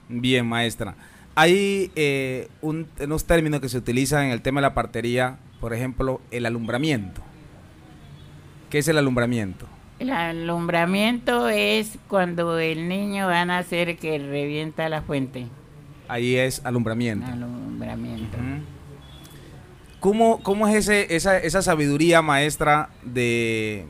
[0.08, 0.94] Bien, maestra.
[1.34, 5.74] Hay eh, un- unos términos que se utilizan en el tema de la partería, por
[5.74, 7.20] ejemplo, el alumbramiento.
[8.70, 9.66] ¿Qué es el alumbramiento?
[10.00, 15.46] El alumbramiento es cuando el niño va a nacer que revienta la fuente.
[16.08, 17.26] Ahí es alumbramiento.
[17.30, 18.36] Alumbramiento.
[20.00, 23.84] ¿Cómo, cómo es ese, esa, esa sabiduría maestra de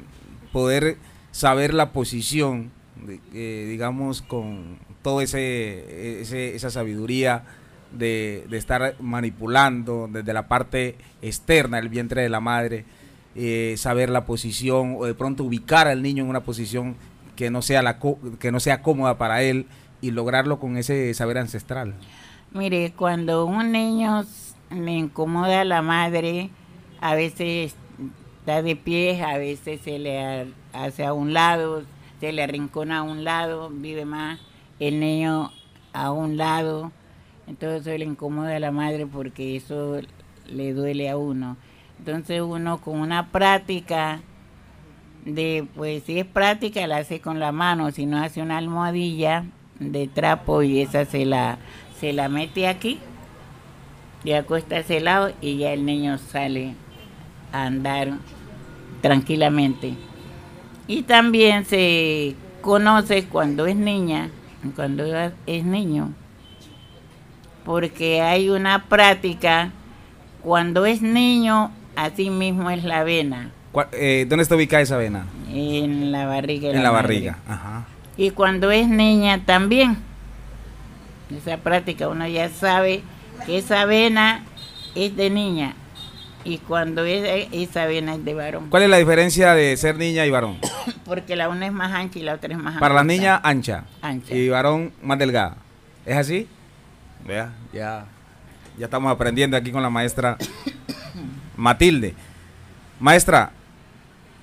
[0.52, 0.96] poder
[1.30, 2.72] saber la posición,
[3.06, 7.44] de- eh, digamos, con todo ese, ese- esa sabiduría
[7.96, 12.84] de, de estar manipulando desde la parte externa del vientre de la madre,
[13.34, 16.96] eh, saber la posición o de pronto ubicar al niño en una posición
[17.36, 17.98] que no sea la
[18.38, 19.66] que no sea cómoda para él
[20.00, 21.94] y lograrlo con ese saber ancestral?
[22.52, 24.24] Mire, cuando un niño
[24.70, 26.50] le incomoda a la madre,
[27.00, 27.74] a veces
[28.40, 31.84] está de pie, a veces se le ha- hace a un lado,
[32.20, 34.40] se le arrincona a un lado, vive más
[34.80, 35.50] el niño
[35.92, 36.92] a un lado,
[37.46, 40.00] entonces le incomoda a la madre porque eso
[40.48, 41.56] le duele a uno.
[42.00, 44.22] Entonces uno con una práctica
[45.26, 49.44] de, pues si es práctica la hace con la mano, si no hace una almohadilla
[49.78, 51.58] de trapo y esa se la,
[52.00, 52.98] se la mete aquí
[54.24, 56.72] y acuesta ese lado y ya el niño sale
[57.52, 58.14] a andar
[59.02, 59.92] tranquilamente.
[60.86, 64.30] Y también se conoce cuando es niña,
[64.74, 65.04] cuando
[65.46, 66.14] es niño,
[67.66, 69.70] porque hay una práctica,
[70.42, 71.72] cuando es niño,
[72.04, 75.26] así mismo es la vena, ¿Cuál- eh, ¿Dónde está ubicada esa vena?
[75.52, 76.70] en la barriga.
[76.70, 77.38] En la barriga.
[77.48, 77.84] Ajá.
[78.16, 79.96] Y cuando es niña también.
[81.36, 83.02] Esa práctica uno ya sabe
[83.46, 84.42] que esa vena
[84.96, 85.74] es de niña
[86.42, 88.68] y cuando es esa vena es de varón.
[88.70, 90.58] ¿Cuál es la diferencia de ser niña y varón?
[91.04, 93.84] Porque la una es más ancha y la otra es más Para la niña, ancha.
[94.02, 94.34] Ancha.
[94.34, 95.56] Y varón, más delgada.
[96.04, 96.48] ¿Es así?
[97.26, 98.06] Vea, ya,
[98.78, 100.36] ya estamos aprendiendo aquí con la maestra
[101.60, 102.14] Matilde.
[102.98, 103.52] Maestra,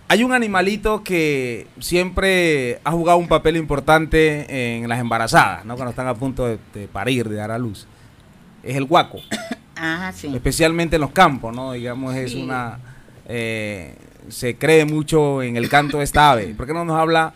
[0.08, 5.76] hay un animalito que siempre ha jugado un papel importante en las embarazadas, ¿no?
[5.76, 7.88] Cuando están a punto de, de parir, de dar a luz.
[8.64, 9.20] Es el guaco.
[9.76, 10.28] Ajá, sí.
[10.34, 11.74] especialmente en los campos, ¿no?
[11.74, 12.42] Digamos, es Sí.
[12.42, 12.80] una...
[13.28, 13.96] eh,
[14.30, 16.48] se cree mucho en el canto de esta ave.
[16.56, 17.34] ¿Por qué no nos habla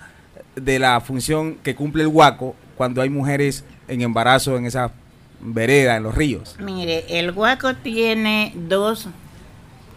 [0.56, 4.92] de la función que cumple el guaco cuando hay mujeres en embarazo en esa
[5.40, 6.56] vereda, en los ríos?
[6.60, 9.08] Mire, el guaco tiene dos,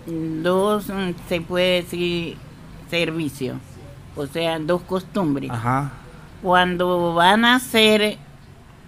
[0.06, 2.36] dos, mm, se puede decir,
[2.90, 3.58] servicios.
[4.16, 5.50] O sea, dos costumbres.
[5.50, 5.92] Ajá.
[6.42, 8.18] Cuando va a nacer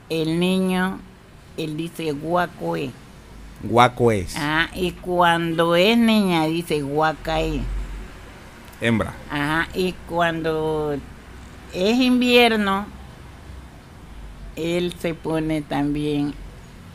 [0.09, 0.99] el niño,
[1.57, 2.91] él dice guaco es.
[3.63, 4.37] Guaco es.
[4.37, 7.63] Ajá, y cuando es niña dice guacae.
[8.81, 9.15] Hembra.
[9.31, 10.97] Ajá, y cuando
[11.73, 12.87] es invierno,
[14.55, 16.35] él se pone también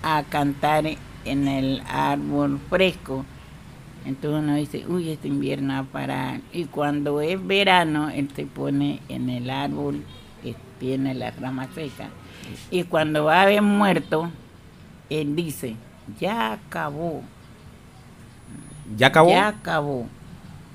[0.03, 0.85] a cantar
[1.25, 3.25] en el árbol fresco.
[4.05, 6.41] Entonces uno dice, uy, este invierno va a parar.
[6.51, 10.03] Y cuando es verano, él se pone en el árbol
[10.41, 12.09] que tiene la rama seca.
[12.71, 14.31] Y cuando va a haber muerto,
[15.09, 15.75] él dice,
[16.19, 17.21] ya acabó,
[18.97, 19.29] ¿Ya acabó?
[19.29, 20.07] ya acabó.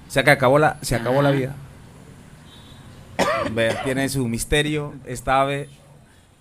[0.09, 1.39] Se que acabó la, se acabó la Ajá.
[1.39, 1.55] vida.
[3.85, 5.69] Tiene su misterio esta ave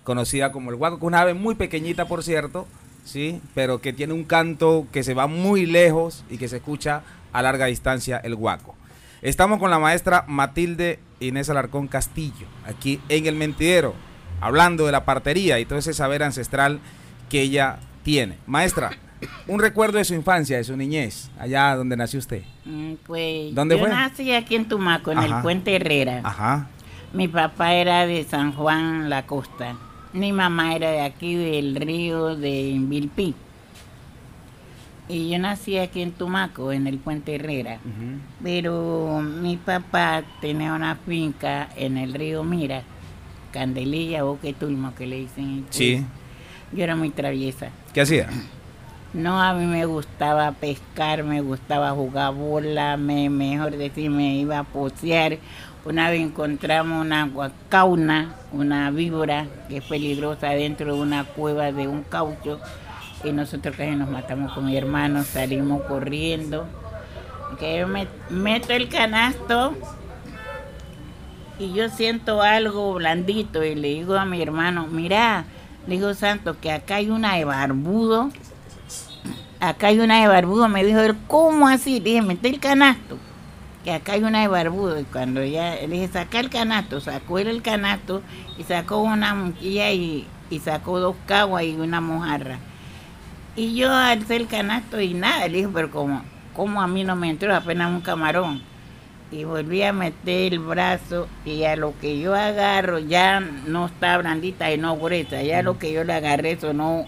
[0.04, 2.66] conocida como el guaco, que es una ave muy pequeñita, por cierto,
[3.06, 7.02] sí, pero que tiene un canto que se va muy lejos y que se escucha
[7.32, 8.74] a larga distancia el guaco.
[9.22, 13.94] Estamos con la maestra Matilde Inés Alarcón Castillo, aquí en el mentidero,
[14.40, 16.80] hablando de la partería y todo ese saber ancestral
[17.30, 18.36] que ella tiene.
[18.46, 18.90] Maestra,
[19.46, 22.42] un recuerdo de su infancia, de su niñez, allá donde nació usted.
[22.66, 23.88] Mm, Pues ¿Dónde yo fue?
[23.88, 25.36] nací aquí en Tumaco, en Ajá.
[25.38, 26.20] el Puente Herrera.
[26.22, 26.68] Ajá.
[27.12, 29.76] Mi papá era de San Juan, la costa.
[30.16, 33.34] Mi mamá era de aquí, del río de Vilpí.
[35.08, 37.78] Y yo nací aquí en Tumaco, en el Puente Herrera.
[38.42, 42.82] Pero mi papá tenía una finca en el río Mira,
[43.52, 45.44] Candelilla, Boquetulmo, que le dicen.
[45.44, 46.04] en Sí.
[46.72, 47.68] Yo era muy traviesa.
[47.92, 48.30] ¿Qué hacía?
[49.12, 54.60] No, a mí me gustaba pescar, me gustaba jugar bola, me, mejor decir, me iba
[54.60, 55.38] a posear.
[55.86, 61.86] Una vez encontramos una guacauna, una víbora que es peligrosa dentro de una cueva de
[61.86, 62.58] un caucho
[63.22, 66.66] y nosotros casi nos matamos con mi hermano, salimos corriendo.
[67.60, 69.76] Que yo me meto el canasto
[71.60, 75.44] y yo siento algo blandito y le digo a mi hermano, mira,
[75.86, 78.32] le digo Santo, que acá hay una de barbudo
[79.60, 80.68] acá hay una de barbudo.
[80.68, 82.00] Me dijo él, ¿cómo así?
[82.00, 83.18] Le dije, mete el canasto,
[83.86, 84.98] que acá hay una de barbudo.
[84.98, 88.20] Y cuando ya le dije, saca el canasto, sacó él el canasto
[88.58, 92.58] y sacó una monquilla y, y sacó dos caguas y una mojarra.
[93.54, 97.14] Y yo alcé el canasto y nada, le dije, pero como, como a mí no
[97.14, 98.60] me entró apenas un camarón.
[99.30, 104.18] Y volví a meter el brazo y a lo que yo agarro ya no está
[104.18, 107.06] blandita y no gruesa, ya lo que yo le agarré sonó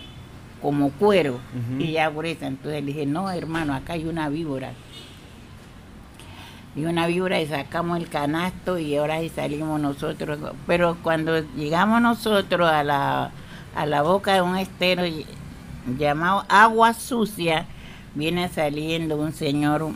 [0.62, 1.40] como cuero
[1.80, 2.46] y ya gruesa.
[2.46, 4.74] Entonces le dije, no hermano, acá hay una víbora.
[6.76, 10.38] Y una víbora y sacamos el canasto y ahora sí salimos nosotros.
[10.66, 13.30] Pero cuando llegamos nosotros a la,
[13.74, 15.02] a la boca de un estero
[15.98, 17.66] llamado Agua Sucia,
[18.14, 19.90] viene saliendo un señor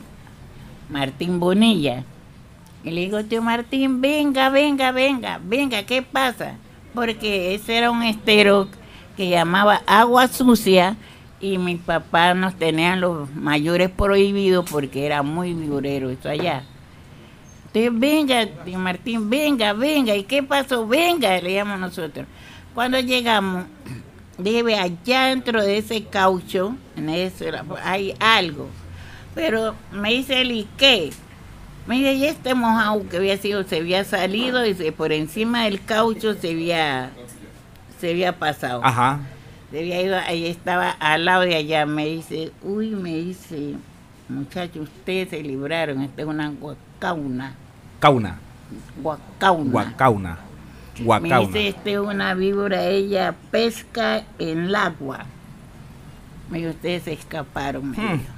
[0.88, 2.04] Martín Bonilla.
[2.84, 6.56] Y le digo, tío Martín, venga, venga, venga, venga, ¿qué pasa?
[6.94, 8.68] Porque ese era un estero
[9.16, 10.96] que llamaba Agua Sucia
[11.42, 16.62] y mis papás nos tenían los mayores prohibidos porque era muy vigorero eso allá.
[17.66, 20.14] Entonces, venga, Martín, venga, venga.
[20.14, 20.86] ¿Y qué pasó?
[20.86, 22.26] Venga, le llamamos nosotros.
[22.74, 23.64] Cuando llegamos,
[24.38, 27.44] debe allá dentro de ese caucho, en eso,
[27.82, 28.68] hay algo.
[29.34, 31.10] Pero me dice él, ¿y qué?
[31.88, 35.64] Me dice, y este mojado que había sido, se había salido y se, por encima
[35.64, 37.10] del caucho se había,
[38.00, 38.80] se había pasado.
[38.84, 39.18] Ajá.
[39.72, 41.84] Se había ido, ahí estaba al lado de allá.
[41.86, 43.74] Me dice, uy, me dice,
[44.28, 47.54] muchachos, ustedes se libraron, esta es una guacauna.
[47.98, 48.38] Cauna.
[49.02, 49.70] Guacauna.
[49.72, 50.38] Guacauna.
[50.98, 51.38] Me Guacauna.
[51.46, 55.24] dice, esta es una víbora, ella pesca en el agua.
[56.50, 57.90] Me dijo, ustedes se escaparon.
[57.90, 58.12] me Hmm.
[58.18, 58.32] dijo.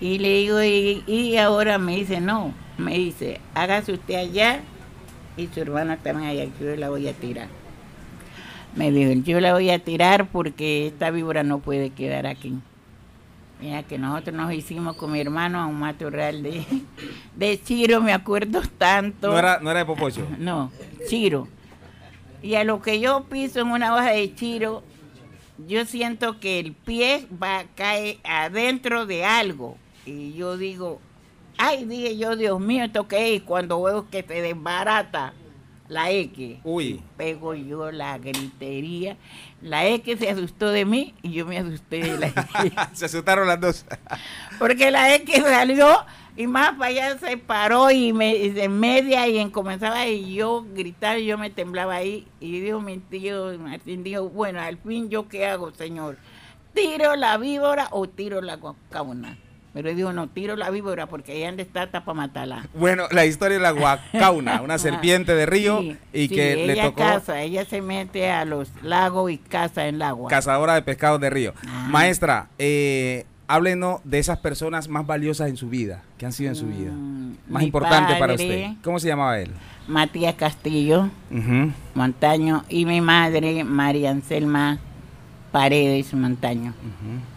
[0.00, 4.60] Y le digo, y, y ahora me dice, no, me dice, hágase usted allá
[5.36, 7.48] y su hermana también allá, que yo la voy a tirar.
[8.74, 12.54] Me dijo, yo la voy a tirar porque esta víbora no puede quedar aquí.
[13.60, 16.64] Mira que nosotros nos hicimos con mi hermano a un matorral de,
[17.36, 19.28] de Chiro, me acuerdo tanto.
[19.28, 20.26] No era, no era de Popocho.
[20.38, 20.70] No,
[21.08, 21.46] chiro.
[22.42, 24.82] Y a lo que yo piso en una hoja de chiro,
[25.66, 29.76] yo siento que el pie va a caer adentro de algo.
[30.06, 31.00] Y yo digo,
[31.58, 33.42] ay, dije yo, Dios mío, ¿esto qué es?
[33.42, 35.34] Cuando veo que se desbarata
[35.90, 36.58] la X.
[36.62, 37.02] Uy.
[37.16, 39.16] Pego yo la gritería.
[39.60, 42.72] La X se asustó de mí y yo me asusté de la X.
[42.94, 43.84] Se asustaron las dos.
[44.58, 45.88] Porque la X salió
[46.36, 50.32] y más para allá se paró y me y de media y en comenzaba y
[50.32, 54.78] yo gritar y yo me temblaba ahí y dijo mi tío Martín dijo bueno al
[54.78, 56.16] fin yo qué hago señor
[56.72, 59.36] tiro la víbora o tiro la guacauna
[59.72, 63.58] pero dijo no tiro la víbora porque ahí donde está para matarla Bueno, la historia
[63.58, 67.42] de la guacauna, una serpiente de río Sí, y sí, que le ella tocó caza
[67.42, 71.30] ella se mete a los lagos y caza en el agua cazadora de pescados de
[71.30, 71.54] río.
[71.66, 71.86] Ah.
[71.90, 76.56] Maestra, eh, háblenos de esas personas más valiosas en su vida, que han sido en
[76.56, 76.92] su vida.
[76.92, 78.72] Mm, Más mi importante para usted.
[78.82, 79.50] ¿Cómo se llamaba él?
[79.88, 81.10] Matías Castillo.
[81.94, 84.78] Montaño y mi madre María Anselma
[85.50, 86.74] Paredes Montaño.
[86.74, 87.29] Esas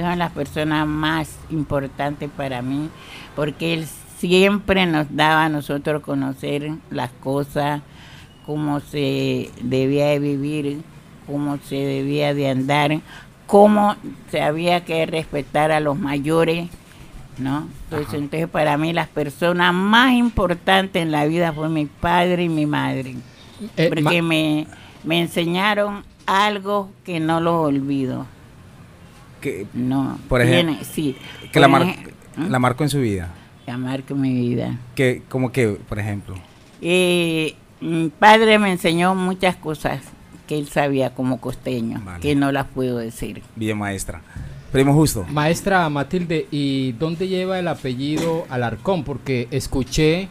[0.00, 2.88] son las personas más importantes para mí,
[3.36, 3.86] porque él
[4.18, 7.82] siempre nos daba a nosotros conocer las cosas,
[8.46, 10.80] cómo se debía de vivir,
[11.26, 13.00] cómo se debía de andar,
[13.46, 13.96] cómo
[14.30, 16.68] se había que respetar a los mayores,
[17.38, 17.66] ¿no?
[17.84, 22.48] Entonces, entonces para mí las personas más importantes en la vida fue mi padre y
[22.48, 23.16] mi madre,
[23.76, 24.66] Eh, porque ma- me,
[25.04, 28.26] me enseñaron algo que no lo olvido.
[29.42, 31.16] Que, No, Por ejemplo, tiene- sí,
[31.52, 31.94] que la, mar-
[32.48, 33.30] la marcó en su vida.
[33.66, 34.78] que marca mi vida.
[34.94, 36.34] Que, como que, por ejemplo.
[36.80, 40.00] Eh, mi padre me enseñó muchas cosas
[40.46, 42.20] que él sabía como costeño, Vale.
[42.20, 43.42] que no las puedo decir.
[43.56, 44.22] Bien, maestra.
[44.72, 45.26] Primo Justo.
[45.30, 49.04] Maestra Matilde, ¿y dónde lleva el apellido Alarcón?
[49.04, 50.28] Porque escuché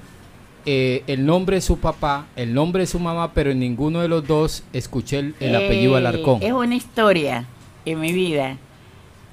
[0.66, 4.08] eh, el nombre de su papá, el nombre de su mamá, pero en ninguno de
[4.08, 6.40] los dos escuché el, el apellido Eh, Alarcón.
[6.42, 7.46] Es una historia
[7.86, 8.58] en mi vida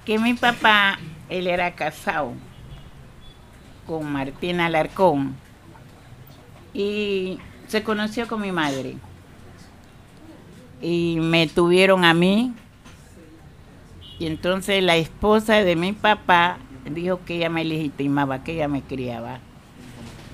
[0.09, 0.98] que mi papá,
[1.28, 2.32] él era casado
[3.86, 5.36] con Martín Alarcón
[6.72, 8.96] y se conoció con mi madre.
[10.80, 12.54] Y me tuvieron a mí.
[14.18, 16.56] Y entonces la esposa de mi papá
[16.90, 19.40] dijo que ella me legitimaba, que ella me criaba.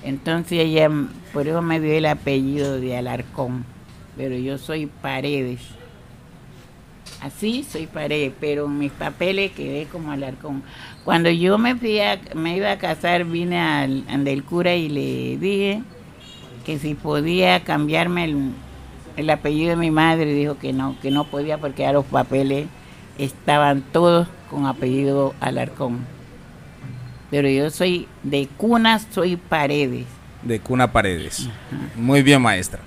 [0.05, 0.89] Entonces ella,
[1.33, 3.65] por eso me dio el apellido de Alarcón.
[4.15, 5.59] Pero yo soy Paredes.
[7.21, 10.63] Así soy Paredes, pero en mis papeles quedé como Alarcón.
[11.03, 15.37] Cuando yo me fui a- me iba a casar, vine al, del cura y le
[15.37, 15.81] dije
[16.65, 18.51] que si podía cambiarme el,
[19.17, 22.67] el apellido de mi madre, dijo que no, que no podía porque ya los papeles
[23.17, 25.99] estaban todos con apellido Alarcón.
[27.31, 30.05] Pero yo soy de cuna, soy Paredes.
[30.43, 31.49] De Cuna Paredes.
[31.95, 32.81] Muy bien, maestra.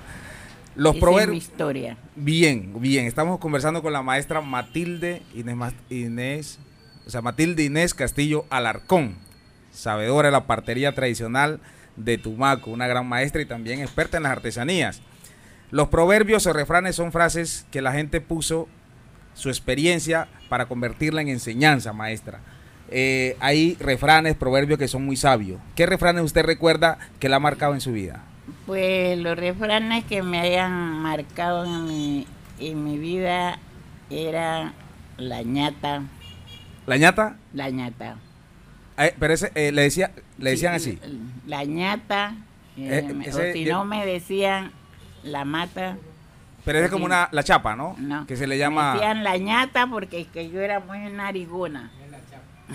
[0.75, 1.97] Los Esa es mi historia.
[2.21, 3.05] Bien, bien.
[3.05, 6.59] Estamos conversando con la maestra Matilde Inés, Inés,
[7.07, 9.15] o sea, Matilde Inés Castillo Alarcón,
[9.71, 11.61] sabedora de la partería tradicional
[11.95, 15.01] de Tumaco, una gran maestra y también experta en las artesanías.
[15.71, 18.67] Los proverbios o refranes son frases que la gente puso
[19.33, 22.41] su experiencia para convertirla en enseñanza, maestra.
[22.89, 25.61] Eh, hay refranes, proverbios que son muy sabios.
[25.73, 28.25] ¿Qué refranes usted recuerda que la ha marcado en su vida?
[28.65, 30.71] Pues los refranes que me hayan
[31.01, 32.27] marcado en mi,
[32.59, 33.57] en mi vida
[34.09, 34.73] era
[35.17, 36.03] la ñata,
[36.85, 37.35] ¿La ñata?
[37.53, 38.15] la ñata.
[39.19, 40.99] Pero ese, eh, le, decía, le decían así.
[41.47, 42.33] La ñata,
[42.77, 44.71] eh, Eh, me- ese- o si no me decían
[45.23, 45.95] la mata.
[46.65, 47.95] Pero es como una, la chapa, ¿no?
[47.97, 48.27] No.
[48.27, 51.91] Que se le Me llama decían la ñata porque es que yo era muy narigona.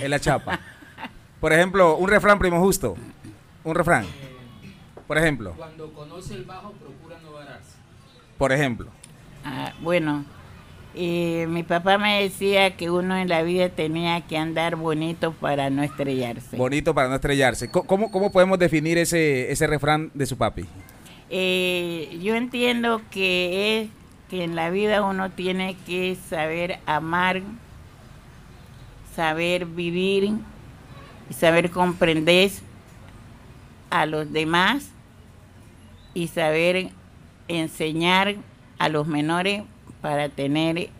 [0.01, 0.59] es la chapa.
[1.41, 2.97] Por ejemplo, un refrán primo justo.
[3.65, 4.07] Un refrán.
[5.07, 7.73] Por ejemplo, Cuando conoce el bajo, procura no vararse.
[8.39, 8.87] por ejemplo.
[9.45, 10.25] Ah, bueno,
[10.95, 15.69] eh, mi papá me decía que uno en la vida tenía que andar bonito para
[15.71, 16.57] no estrellarse.
[16.57, 17.71] Bonito para no estrellarse.
[17.71, 20.65] ¿Cómo, cómo podemos definir ese, ese refrán de su papi?
[21.31, 23.89] Eh, yo entiendo que es
[24.31, 27.43] que en la vida uno tiene que saber amar,
[29.15, 30.31] saber vivir
[31.29, 32.51] y saber comprender
[33.91, 34.89] a los demás
[36.15, 36.91] y saber
[37.49, 38.37] enseñar
[38.79, 39.63] a los menores
[40.01, 40.91] para tener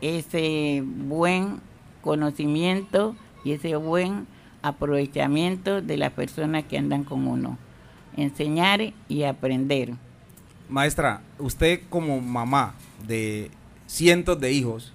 [0.00, 1.60] ese buen
[2.02, 3.14] conocimiento
[3.44, 4.26] y ese buen
[4.62, 7.58] aprovechamiento de las personas que andan con uno.
[8.16, 9.94] Enseñar y aprender.
[10.68, 12.74] Maestra, usted como mamá
[13.06, 13.50] de
[13.86, 14.92] cientos de hijos,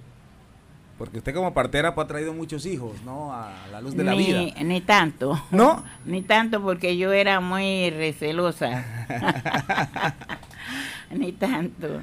[0.98, 3.32] porque usted como partera pues, ha traído muchos hijos, ¿no?
[3.32, 4.62] A la luz de la ni, vida.
[4.64, 5.40] Ni tanto.
[5.52, 5.84] ¿No?
[6.04, 8.84] Ni tanto porque yo era muy recelosa.
[11.10, 12.02] ni tanto.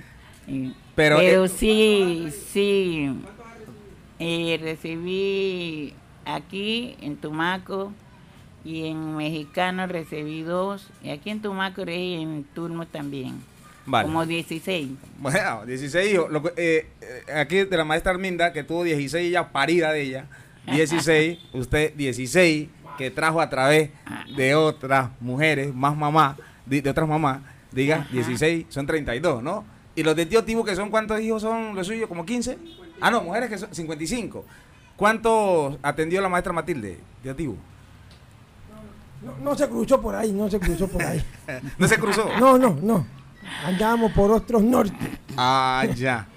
[0.96, 3.14] Pero, Pero, eh, sí, sí.
[4.20, 5.94] eh, recibí
[6.24, 7.92] aquí en Tumaco
[8.64, 10.88] y en Mexicano recibí dos.
[11.04, 13.44] Y aquí en Tumaco y en Turmo también.
[13.86, 14.08] Vale.
[14.08, 14.90] Como 16.
[15.20, 16.32] Bueno, 16 hijos.
[16.32, 20.26] Lo eh, eh, aquí de la maestra Arminda, que tuvo 16 ya parida de ella.
[20.72, 23.92] 16, usted 16, que trajo a través
[24.36, 27.42] de otras mujeres, más mamá, de, de otras mamás.
[27.72, 28.10] Diga, Ajá.
[28.12, 29.66] 16, son 32, ¿no?
[29.96, 32.58] Y los de tío Tibu, que son cuántos hijos son los suyos, como 15.
[33.00, 34.46] Ah, no, mujeres que son 55.
[34.96, 37.56] ¿Cuántos atendió la maestra Matilde, tío Tibu?
[39.24, 41.24] No, no se cruzó por ahí, no se cruzó por ahí.
[41.78, 42.30] ¿No se cruzó?
[42.40, 43.06] No, no, no.
[43.66, 44.96] Andábamos por otros norte.
[45.38, 46.28] Ah, ya.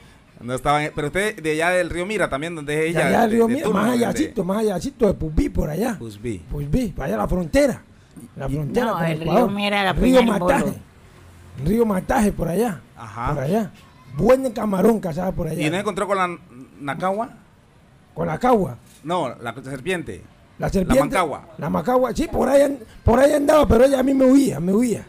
[0.40, 3.08] No estaban, pero usted de allá del río Mira también, donde es De ella.
[3.08, 5.96] allá del de- río de Mira, Turno, más allácito, más allácito de Pubí, por allá.
[5.98, 6.38] Pues vi.
[6.38, 7.82] Pubí, para allá la frontera.
[8.36, 9.48] La frontera No, el río.
[9.48, 10.62] Mira, la Río Mataje.
[10.64, 10.74] Bolo.
[11.64, 12.80] Río Mataje, por allá.
[12.96, 13.34] Ajá.
[13.34, 13.70] Por allá.
[14.16, 15.60] Buen camarón cazaba por allá.
[15.66, 16.36] ¿Y no encontró con la
[16.80, 17.30] Nacagua?
[18.14, 18.76] Con la cagua.
[19.04, 20.22] No, la serpiente.
[20.58, 21.00] La serpiente.
[21.02, 21.48] mancagua.
[21.58, 24.72] La macagua, sí, por ahí, por ahí andaba, pero ella a mí me huía, me
[24.72, 25.04] huía.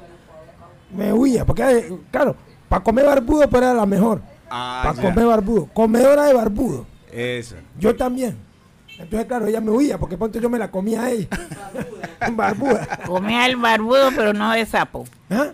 [0.94, 2.36] Me huía, porque, claro,
[2.68, 4.22] para comer barbudo, pero era la mejor.
[4.50, 5.02] Ah, para ya.
[5.10, 5.68] comer barbudo.
[5.74, 6.86] Comedora de barbudo.
[7.12, 7.56] Eso.
[7.80, 8.38] Yo también.
[8.98, 11.28] Entonces, claro, ella me huía, porque ponte yo me la comía a ella.
[12.34, 12.86] Barbuda.
[13.06, 15.06] Comía el barbudo, pero no de sapo.
[15.30, 15.52] ¿Ah?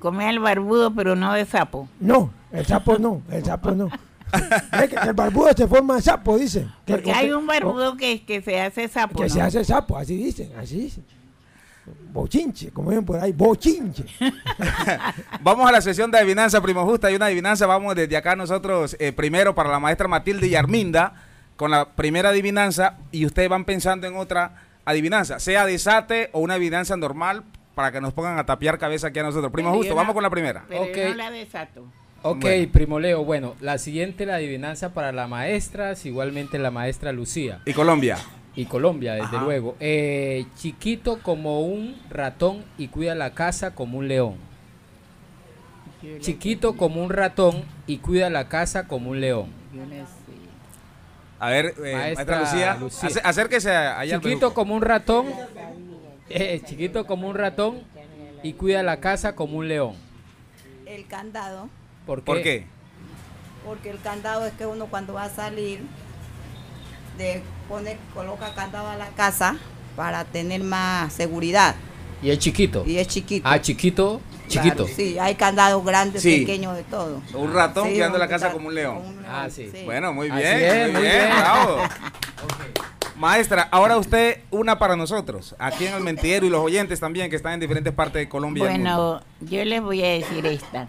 [0.00, 1.88] Comía el barbudo, pero no de sapo.
[2.00, 3.88] No, el sapo no, el sapo no.
[4.82, 6.72] Es que el barbudo se forma de sapo, dicen.
[6.84, 9.16] Que- Porque hay un barbudo que, que se hace sapo.
[9.18, 9.34] Que ¿no?
[9.34, 11.04] se hace sapo, así dicen, así dicen.
[12.12, 14.04] Bochinche, como ven por ahí, bochinche.
[15.40, 17.08] Vamos a la sesión de adivinanza, primo justa.
[17.08, 17.66] Hay una adivinanza.
[17.66, 21.14] Vamos desde acá nosotros, eh, primero para la maestra Matilde y Arminda,
[21.56, 22.98] con la primera adivinanza.
[23.10, 28.00] Y ustedes van pensando en otra adivinanza, sea desate o una adivinanza normal, para que
[28.00, 29.50] nos pongan a tapiar cabeza aquí a nosotros.
[29.52, 30.64] Primo Pero justo, vamos con la primera.
[30.68, 31.84] Pero yo no la desato.
[32.24, 32.72] Ok, Bueno.
[32.72, 33.24] primo Leo.
[33.24, 37.60] Bueno, la siguiente, la adivinanza para la maestra, es igualmente la maestra Lucía.
[37.64, 38.18] Y Colombia.
[38.54, 39.44] Y Colombia, desde Ajá.
[39.44, 39.76] luego.
[39.80, 44.36] Eh, chiquito como un ratón y cuida la casa como un león.
[46.20, 49.46] Chiquito como un ratón y cuida la casa como un león.
[51.38, 53.22] A ver, eh, maestra, Maestra Lucía, Lucía.
[53.24, 55.26] acérquese allá al Chiquito como un ratón.
[56.28, 57.82] eh, chiquito como un ratón
[58.42, 59.94] y cuida la casa como un león.
[60.86, 61.68] El candado,
[62.06, 62.24] ¿Por qué?
[62.24, 62.66] ¿Por qué?
[63.64, 65.80] porque el candado es que uno cuando va a salir
[67.16, 69.56] de pone, coloca candado a la casa
[69.96, 71.74] para tener más seguridad
[72.22, 72.84] Y es chiquito.
[72.86, 73.48] y es chiquito.
[73.48, 74.84] Ah, chiquito, chiquito.
[74.84, 76.40] Claro, sí, hay candados grandes, Sí.
[76.40, 77.20] pequeños, de todo.
[77.34, 79.02] Un ratón Sí, cuidando un la casa como un león.
[79.28, 79.70] Ah, sí.
[79.84, 81.36] Bueno, muy Así bien, es, muy bien, bien.
[81.38, 81.78] bravo.
[83.16, 87.36] Maestra, ahora usted una para nosotros, aquí en el Mentidero y los oyentes también que
[87.36, 88.64] están en diferentes partes de Colombia.
[88.64, 90.88] Bueno, yo les voy a decir esta.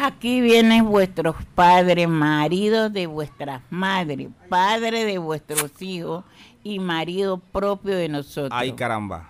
[0.00, 6.24] Aquí vienen vuestros padres, maridos de vuestras madres, padres de vuestros hijos
[6.62, 8.52] y marido propio de nosotros.
[8.52, 9.28] Ay, caramba.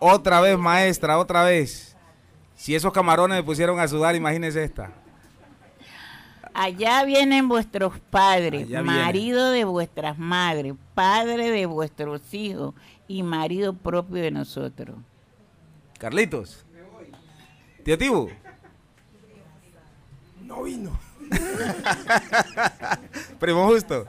[0.00, 1.96] Otra vez, maestra, otra vez.
[2.56, 4.92] Si esos camarones me pusieron a sudar, imagínese esta.
[6.52, 12.74] Allá vienen vuestros padres, Allá marido de vuestras madres, padre de vuestros hijos
[13.06, 14.96] y marido propio de nosotros.
[16.00, 16.66] Carlitos.
[17.84, 18.28] Tío Tibu.
[20.50, 20.90] No vino.
[23.38, 24.04] Primo Justo.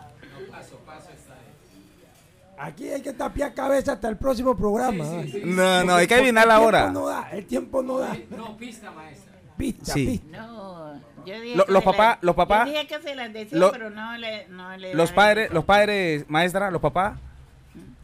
[2.58, 5.04] Aquí hay que tapiar cabeza hasta el próximo programa.
[5.44, 6.80] No, no, hay que adivinar la el hora.
[6.84, 8.18] tiempo no da, el tiempo no da.
[8.36, 9.32] No, pista, maestra.
[9.58, 10.06] Pista, Sí.
[10.06, 10.38] pista.
[10.38, 13.16] No, yo dije Lo- que los se papás- las- los papás- Yo dije que se
[13.16, 17.18] las decía, lo- pero no le, no le Los padres, los padres, maestra, los papás.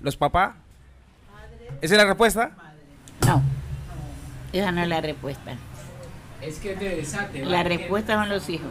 [0.01, 0.53] Los papás.
[1.81, 2.51] ¿Esa es la respuesta?
[3.27, 3.41] No,
[4.53, 5.55] esa no es la respuesta.
[6.47, 7.45] Es que te desate.
[7.45, 8.69] La respuesta son los hijos.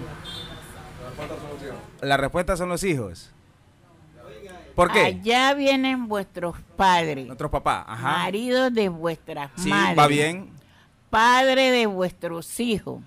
[2.01, 3.31] La respuesta son los hijos.
[4.75, 5.01] ¿Por qué?
[5.01, 7.85] Allá vienen vuestros padres, Nuestros papás.
[7.89, 8.19] Ajá.
[8.19, 10.51] maridos de vuestras Sí, madres, va bien.
[11.09, 13.03] padre de vuestros hijos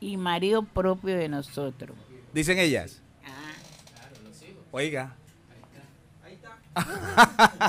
[0.00, 1.96] y marido propio de nosotros.
[2.34, 3.00] Dicen ellas.
[3.24, 3.30] Ah,
[4.70, 5.14] Oiga.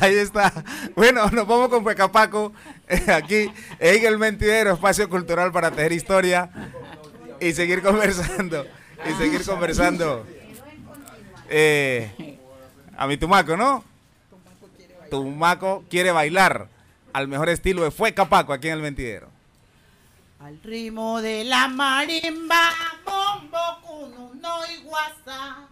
[0.00, 0.64] Ahí está.
[0.94, 2.77] Bueno, nos vamos con Pecapaco eh,
[3.14, 6.50] aquí en el Mentidero, espacio cultural para tejer historia
[7.40, 8.66] y seguir conversando.
[9.08, 10.26] Y seguir conversando.
[11.48, 12.38] Eh,
[12.96, 13.84] a mi Tumaco, ¿no?
[15.10, 16.68] Tumaco quiere bailar
[17.12, 19.28] al mejor estilo de Fue Capaco aquí en el Mentidero.
[20.40, 22.70] Al ritmo de la marimba,
[23.04, 25.68] bombo, cununo y guasa.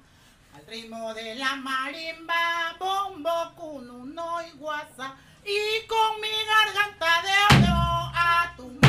[0.54, 5.14] Al ritmo de la marimba, bombo, cununo y guasa.
[5.49, 8.86] Y con mi garganta de oro a tu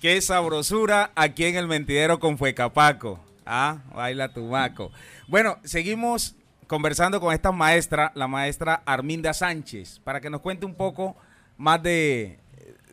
[0.00, 3.20] Qué sabrosura aquí en el mentidero con Fuecapaco.
[3.44, 4.90] Ah, baila tu maco.
[5.28, 6.36] Bueno, seguimos
[6.66, 11.16] conversando con esta maestra, la maestra Arminda Sánchez, para que nos cuente un poco
[11.58, 12.38] más de,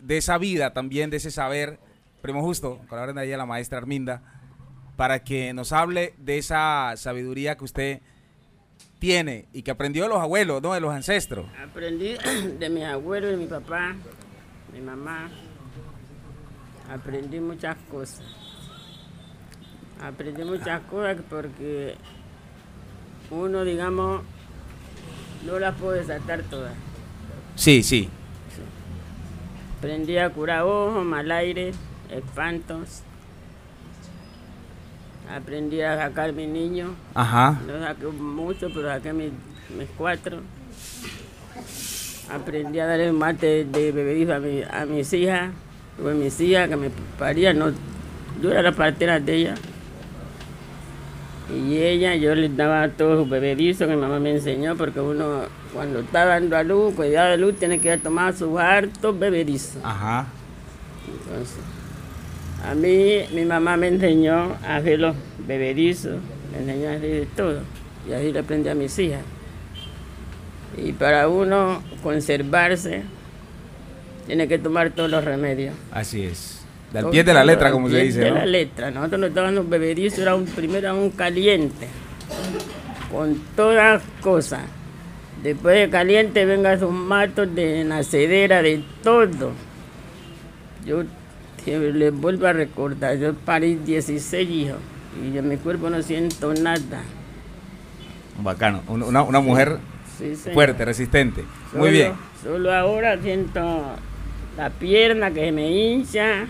[0.02, 1.80] de esa vida también, de ese saber.
[2.22, 4.22] Primo Justo, de ahí a la maestra Arminda,
[4.98, 8.02] para que nos hable de esa sabiduría que usted
[9.00, 10.74] tiene y que aprendió de los abuelos, ¿no?
[10.74, 11.46] De los ancestros.
[11.64, 12.18] Aprendí
[12.60, 13.96] de mis abuelos, de mi papá,
[14.74, 15.30] mi mamá.
[16.92, 18.22] Aprendí muchas cosas.
[20.02, 21.96] Aprendí muchas cosas porque
[23.30, 24.22] uno, digamos,
[25.46, 26.74] no las puede saltar todas.
[27.56, 28.10] Sí, sí.
[29.80, 31.74] Aprendí a curar ojos, mal aire,
[32.10, 33.02] espantos.
[35.30, 36.96] Aprendí a sacar mi niño.
[37.14, 37.60] Ajá.
[37.68, 39.32] No saqué mucho, pero saqué mis,
[39.78, 40.42] mis cuatro.
[42.32, 45.52] Aprendí a darle mate de bebedizo a, mi- a mis hijas.
[45.98, 47.72] Tuve mis hijas que me parían, no,
[48.42, 49.56] yo era la partera de ella.
[51.50, 55.44] Y ella, yo les daba todos sus bebedizos que mi mamá me enseñó, porque uno
[55.74, 59.82] cuando está dando a luz, cuidado de luz, tiene que tomar sus hartos bebedizos.
[59.84, 60.28] Ajá.
[61.08, 61.58] Entonces,
[62.66, 65.16] a mí mi mamá me enseñó a hacer los
[65.48, 66.18] bebedizos,
[66.52, 67.60] me enseñó a hacer todo.
[68.08, 69.22] Y así le aprendí a mis hijas.
[70.78, 73.04] Y para uno conservarse,
[74.28, 75.74] tiene que tomar todos los remedios.
[75.92, 76.62] Así es.
[76.94, 78.36] Del pie de la letra, como se Al pie dice, De ¿no?
[78.38, 78.92] la letra.
[78.92, 81.88] Nosotros nos los bebedizos, era un, primero un caliente,
[83.12, 84.62] con todas cosas.
[85.44, 89.52] Después de caliente vengan sus matos de nacedera, de todo.
[90.86, 91.04] Yo
[91.66, 94.78] les vuelvo a recordar, yo parí 16 hijos
[95.22, 97.02] y en mi cuerpo no siento nada.
[98.42, 98.84] Bacano.
[98.88, 99.78] Un- Una, una mujer
[100.18, 101.44] Sí, fuerte, resistente.
[101.74, 102.14] Muy bien.
[102.44, 103.62] Solo ahora siento
[104.58, 106.46] la pierna que me hincha.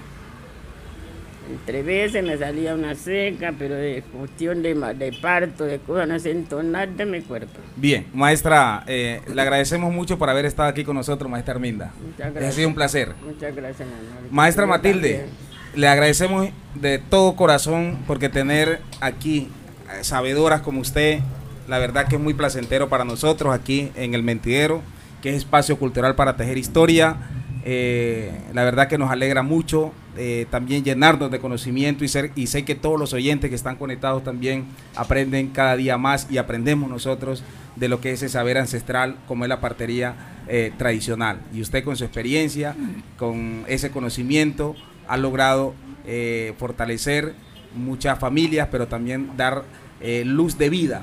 [1.50, 6.20] Entre veces me salía una seca, pero de cuestión de, de parto, de cosas, no
[6.20, 7.54] siento nada en mi cuerpo.
[7.78, 11.94] Bien, maestra, eh, le agradecemos mucho por haber estado aquí con nosotros, maestra Arminda.
[12.06, 12.56] Muchas Ha gracias.
[12.56, 13.14] sido un placer.
[13.26, 14.24] Muchas gracias, mi amor.
[14.32, 15.36] Maestra Yo Matilde, también.
[15.76, 19.48] le agradecemos de todo corazón porque tener aquí
[19.98, 21.20] eh, sabedoras como usted,
[21.70, 24.82] la verdad que es muy placentero para nosotros aquí en el Mentidero,
[25.22, 27.16] que es espacio cultural para tejer historia.
[27.64, 32.48] Eh, la verdad que nos alegra mucho eh, también llenarnos de conocimiento y, ser, y
[32.48, 36.90] sé que todos los oyentes que están conectados también aprenden cada día más y aprendemos
[36.90, 37.44] nosotros
[37.76, 40.16] de lo que es ese saber ancestral como es la partería
[40.48, 41.40] eh, tradicional.
[41.54, 42.76] Y usted con su experiencia,
[43.18, 44.76] con ese conocimiento,
[45.08, 45.74] ha logrado
[46.58, 47.34] fortalecer
[47.76, 49.66] muchas familias, pero también dar
[50.24, 51.02] luz de vida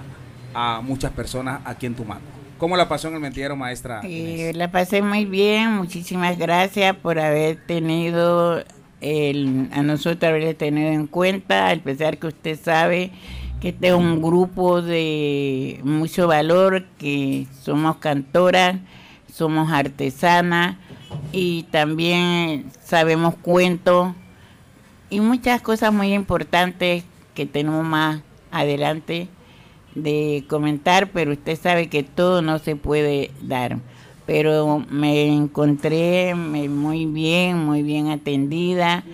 [0.54, 2.43] a muchas personas aquí en Tumaco.
[2.58, 4.00] ¿Cómo la pasó en el mentidero, maestra?
[4.04, 8.62] Eh, la pasé muy bien, muchísimas gracias por haber tenido
[9.00, 13.10] el, a nosotros haberle tenido en cuenta, al pesar que usted sabe
[13.60, 18.76] que este es un grupo de mucho valor, que somos cantoras,
[19.32, 20.76] somos artesanas
[21.32, 24.14] y también sabemos cuentos
[25.10, 29.28] y muchas cosas muy importantes que tenemos más adelante
[29.94, 33.78] de comentar, pero usted sabe que todo no se puede dar.
[34.26, 39.04] Pero me encontré muy bien, muy bien atendida,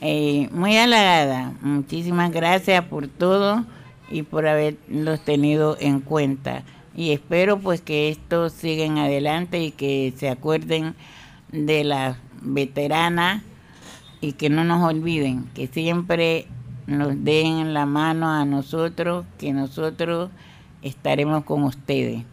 [0.00, 1.52] eh, muy halagada.
[1.62, 3.64] Muchísimas gracias por todo
[4.10, 6.62] y por haberlos tenido en cuenta.
[6.94, 10.94] Y espero pues que esto siga adelante y que se acuerden
[11.50, 13.42] de las veteranas
[14.20, 16.46] y que no nos olviden, que siempre
[16.92, 20.30] nos den la mano a nosotros, que nosotros
[20.82, 22.24] estaremos con ustedes.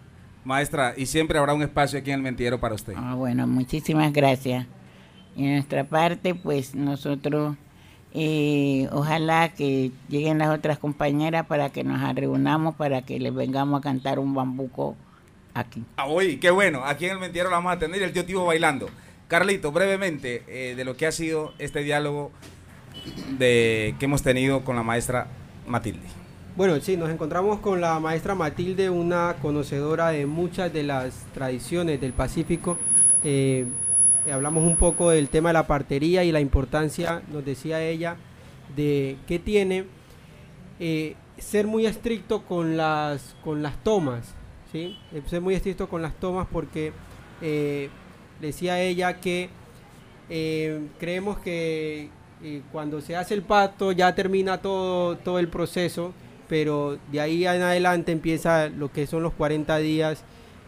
[0.44, 2.94] Maestra, y siempre habrá un espacio aquí en el mentidero para usted.
[2.96, 4.66] Ah, bueno, muchísimas gracias.
[5.36, 7.56] Y de nuestra parte, pues nosotros,
[8.14, 13.80] eh, ojalá que lleguen las otras compañeras para que nos reunamos, para que les vengamos
[13.80, 14.96] a cantar un bambuco
[15.54, 15.84] aquí.
[15.98, 16.84] Ah, oye, qué bueno.
[16.84, 18.90] Aquí en el mentidero la vamos a tener el tío Tivo bailando.
[19.28, 22.32] Carlito, brevemente, eh, de lo que ha sido este diálogo
[23.38, 25.28] de, que hemos tenido con la maestra
[25.68, 26.20] Matilde.
[26.56, 32.02] Bueno, sí, nos encontramos con la maestra Matilde, una conocedora de muchas de las tradiciones
[32.02, 32.78] del Pacífico.
[33.24, 33.66] Eh,
[34.26, 38.18] eh, hablamos un poco del tema de la partería y la importancia, nos decía ella,
[38.76, 39.86] de que tiene
[40.82, 44.36] eh, ser muy estricto con las, con las tomas,
[44.72, 44.98] ¿sí?
[45.28, 46.92] Ser muy estricto con las tomas porque
[48.42, 49.50] decía ella que
[51.00, 52.10] creemos que
[52.72, 56.14] cuando se hace el pacto ya termina todo, todo el proceso,
[56.50, 60.24] pero de ahí en adelante empieza lo que son los 40 días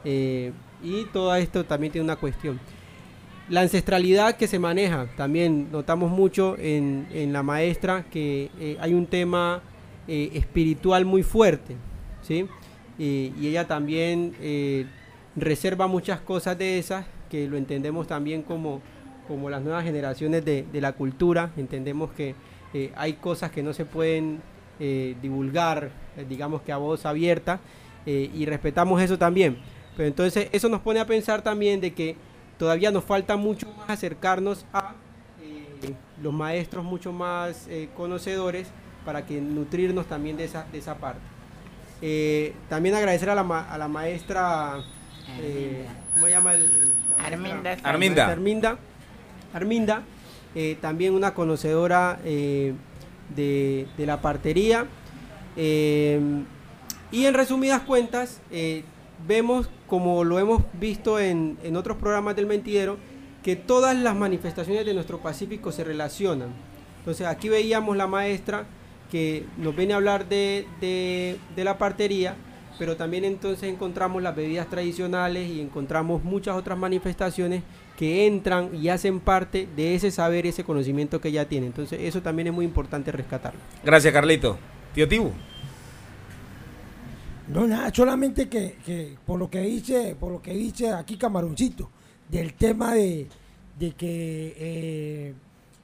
[0.05, 0.51] eh,
[0.84, 2.59] y todo esto también tiene una cuestión.
[3.49, 8.93] la ancestralidad que se maneja, también notamos mucho en, en la maestra que eh, hay
[8.93, 9.61] un tema
[10.07, 11.76] eh, espiritual muy fuerte,
[12.22, 12.47] ¿sí?
[12.97, 14.36] Y, ella también
[15.36, 18.82] reserva muchas cosas de esas que lo entendemos también como,
[19.32, 22.36] como las nuevas generaciones de, de la cultura, entendemos que
[22.73, 24.41] eh, hay cosas que no se pueden
[24.77, 27.61] eh, divulgar, eh, digamos que a voz abierta,
[28.05, 29.57] eh, y respetamos eso también.
[29.95, 32.17] Pero entonces eso nos pone a pensar también de que
[32.57, 34.95] todavía nos falta mucho más acercarnos a
[35.41, 38.67] eh, los maestros mucho más eh, conocedores
[39.05, 41.21] para que nutrirnos también de esa, de esa parte.
[42.01, 44.84] Eh, también agradecer a la, ma- a la maestra,
[45.39, 46.53] eh, ¿cómo se llama?
[46.55, 47.89] el- el- la Arminda maestra?
[47.89, 48.25] Arminda.
[48.25, 48.27] Arminda.
[48.32, 48.77] Arminda,
[50.54, 52.74] eh, también una conocedora eh,
[53.36, 54.86] de, la partería.
[55.56, 56.20] Eh,
[57.12, 58.41] y en resumidas cuentas,
[59.28, 62.97] vemos, como lo hemos visto en, otros programas del mentidero,
[63.43, 66.49] que todas las manifestaciones de nuestro Pacífico se relacionan.
[66.99, 68.66] Entonces aquí veíamos la maestra
[69.10, 72.36] que nos viene a hablar de- de la partería,
[72.80, 77.64] pero también entonces encontramos las bebidas tradicionales y encontramos muchas otras manifestaciones
[77.98, 81.68] que entran y hacen parte de ese saber, ese conocimiento que ella tiene.
[81.68, 83.60] Entonces eso también es muy importante rescatarlo.
[83.84, 84.58] Gracias, Carlito.
[84.94, 85.32] Tío Tibu.
[87.48, 91.89] No, nada, solamente que, que por lo que dice, por lo que dice aquí Camaroncito,
[92.30, 93.28] del tema de,
[93.78, 95.34] de que eh,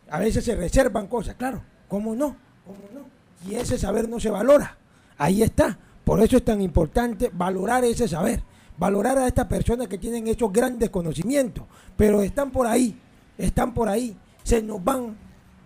[0.09, 2.37] a veces se reservan cosas, claro, ¿cómo no?
[2.65, 3.05] ¿Cómo no?
[3.49, 4.77] Y ese saber no se valora.
[5.17, 5.77] Ahí está.
[6.03, 8.41] Por eso es tan importante valorar ese saber,
[8.77, 11.63] valorar a estas personas que tienen esos grandes conocimientos,
[11.95, 12.95] pero están por ahí,
[13.37, 15.15] están por ahí, se nos van,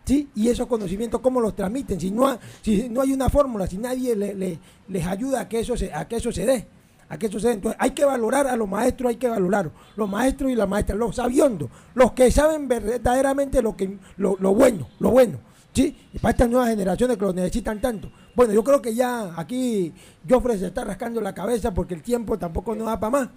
[0.06, 0.30] ¿sí?
[0.36, 2.00] Y esos conocimientos, ¿cómo los transmiten?
[2.00, 5.60] Si no, si no hay una fórmula, si nadie le- le- les ayuda a que
[5.60, 6.68] eso se, a que eso se dé,
[7.10, 7.52] a se dé.
[7.54, 10.98] Entonces, hay que valorar a los maestros, hay que valorar los maestros y las maestras,
[10.98, 15.40] los sabiondos, los que saben verdaderamente lo que lo, lo bueno, lo bueno.
[15.74, 15.96] ¿Sí?
[16.14, 18.12] Y para estas nuevas generaciones que lo necesitan tanto.
[18.36, 19.94] Bueno, yo creo que ya aquí
[20.28, 23.30] Joffre se está rascando la cabeza porque el tiempo tampoco nos da para más.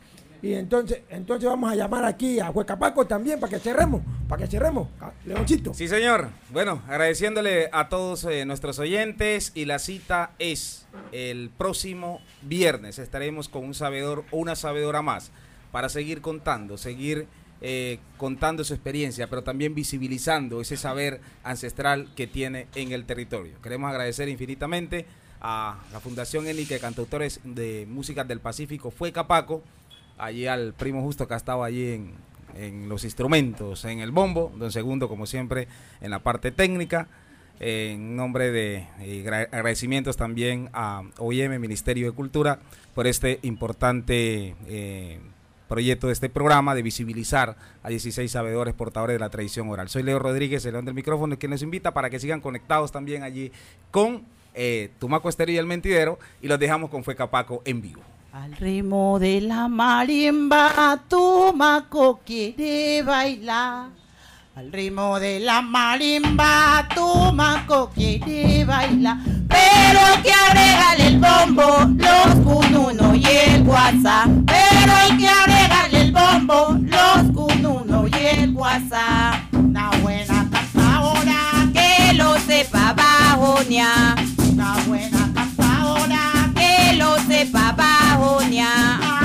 [0.45, 4.51] Y entonces, entonces vamos a llamar aquí a Huecapaco también para que cerremos, para que
[4.51, 4.89] cerremos.
[5.01, 5.73] Ah, Leoncito.
[5.73, 6.29] Sí, señor.
[6.51, 12.99] Bueno, agradeciéndole a todos eh, nuestros oyentes y la cita es el próximo viernes.
[12.99, 15.33] Estaremos con un sabedor o una sabedora más
[15.73, 17.27] para seguir contando, seguir
[17.61, 23.61] eh, contando su experiencia, pero también visibilizando ese saber ancestral que tiene en el territorio.
[23.63, 25.07] Queremos agradecer infinitamente
[25.41, 29.63] a la Fundación Élica de Cantautores de Músicas del Pacífico, fue Capaco,
[30.19, 32.15] allí al primo justo que ha estado allí en,
[32.57, 35.69] en los instrumentos, en el bombo, don Segundo, como siempre,
[36.01, 37.09] en la parte técnica.
[37.61, 42.59] En nombre de eh, gra- agradecimientos también a OIM, Ministerio de Cultura,
[42.97, 45.21] por este importante eh,
[45.69, 49.89] proyecto de este programa de visibilizar a 16 sabedores portadores de la tradición oral.
[49.89, 53.23] Soy Leo Rodríguez, el león del micrófono, quien los invita para que sigan conectados también
[53.23, 53.53] allí
[53.91, 54.23] con
[54.55, 58.03] eh, Tumaco Estéreo y el Mentidero y los dejamos con Fue Capaco en vivo.
[58.33, 64.04] Al ritmo de la marimba, tu maco quiere bailar.
[64.57, 69.17] Al ritmo de la marimba, tu maco quiere bailar.
[69.49, 74.29] Pero hay que agregarle el bombo, los cununo y el WhatsApp.
[74.47, 79.53] Pero hay que agregarle el bombo, los cununo y el WhatsApp.
[79.55, 84.17] Una buena cantadora que lo sepa bajonear.
[84.53, 89.24] Una buena cantadora que lo sepa bajonear.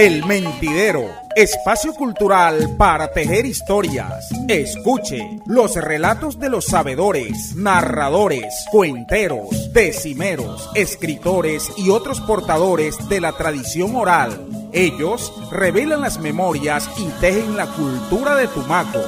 [0.00, 4.30] El Mentidero, espacio cultural para tejer historias.
[4.48, 13.32] Escuche los relatos de los sabedores, narradores, cuenteros, decimeros, escritores y otros portadores de la
[13.32, 14.46] tradición oral.
[14.72, 19.02] Ellos revelan las memorias y tejen la cultura de Tumaco.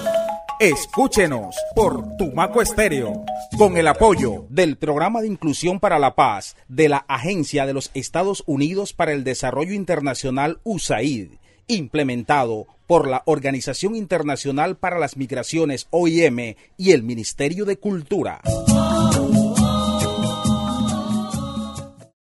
[0.61, 3.25] Escúchenos por Tumaco Estéreo,
[3.59, 7.91] con el apoyo del Programa de Inclusión para la Paz de la Agencia de los
[7.95, 11.33] Estados Unidos para el Desarrollo Internacional USAID,
[11.67, 18.41] implementado por la Organización Internacional para las Migraciones OIM y el Ministerio de Cultura.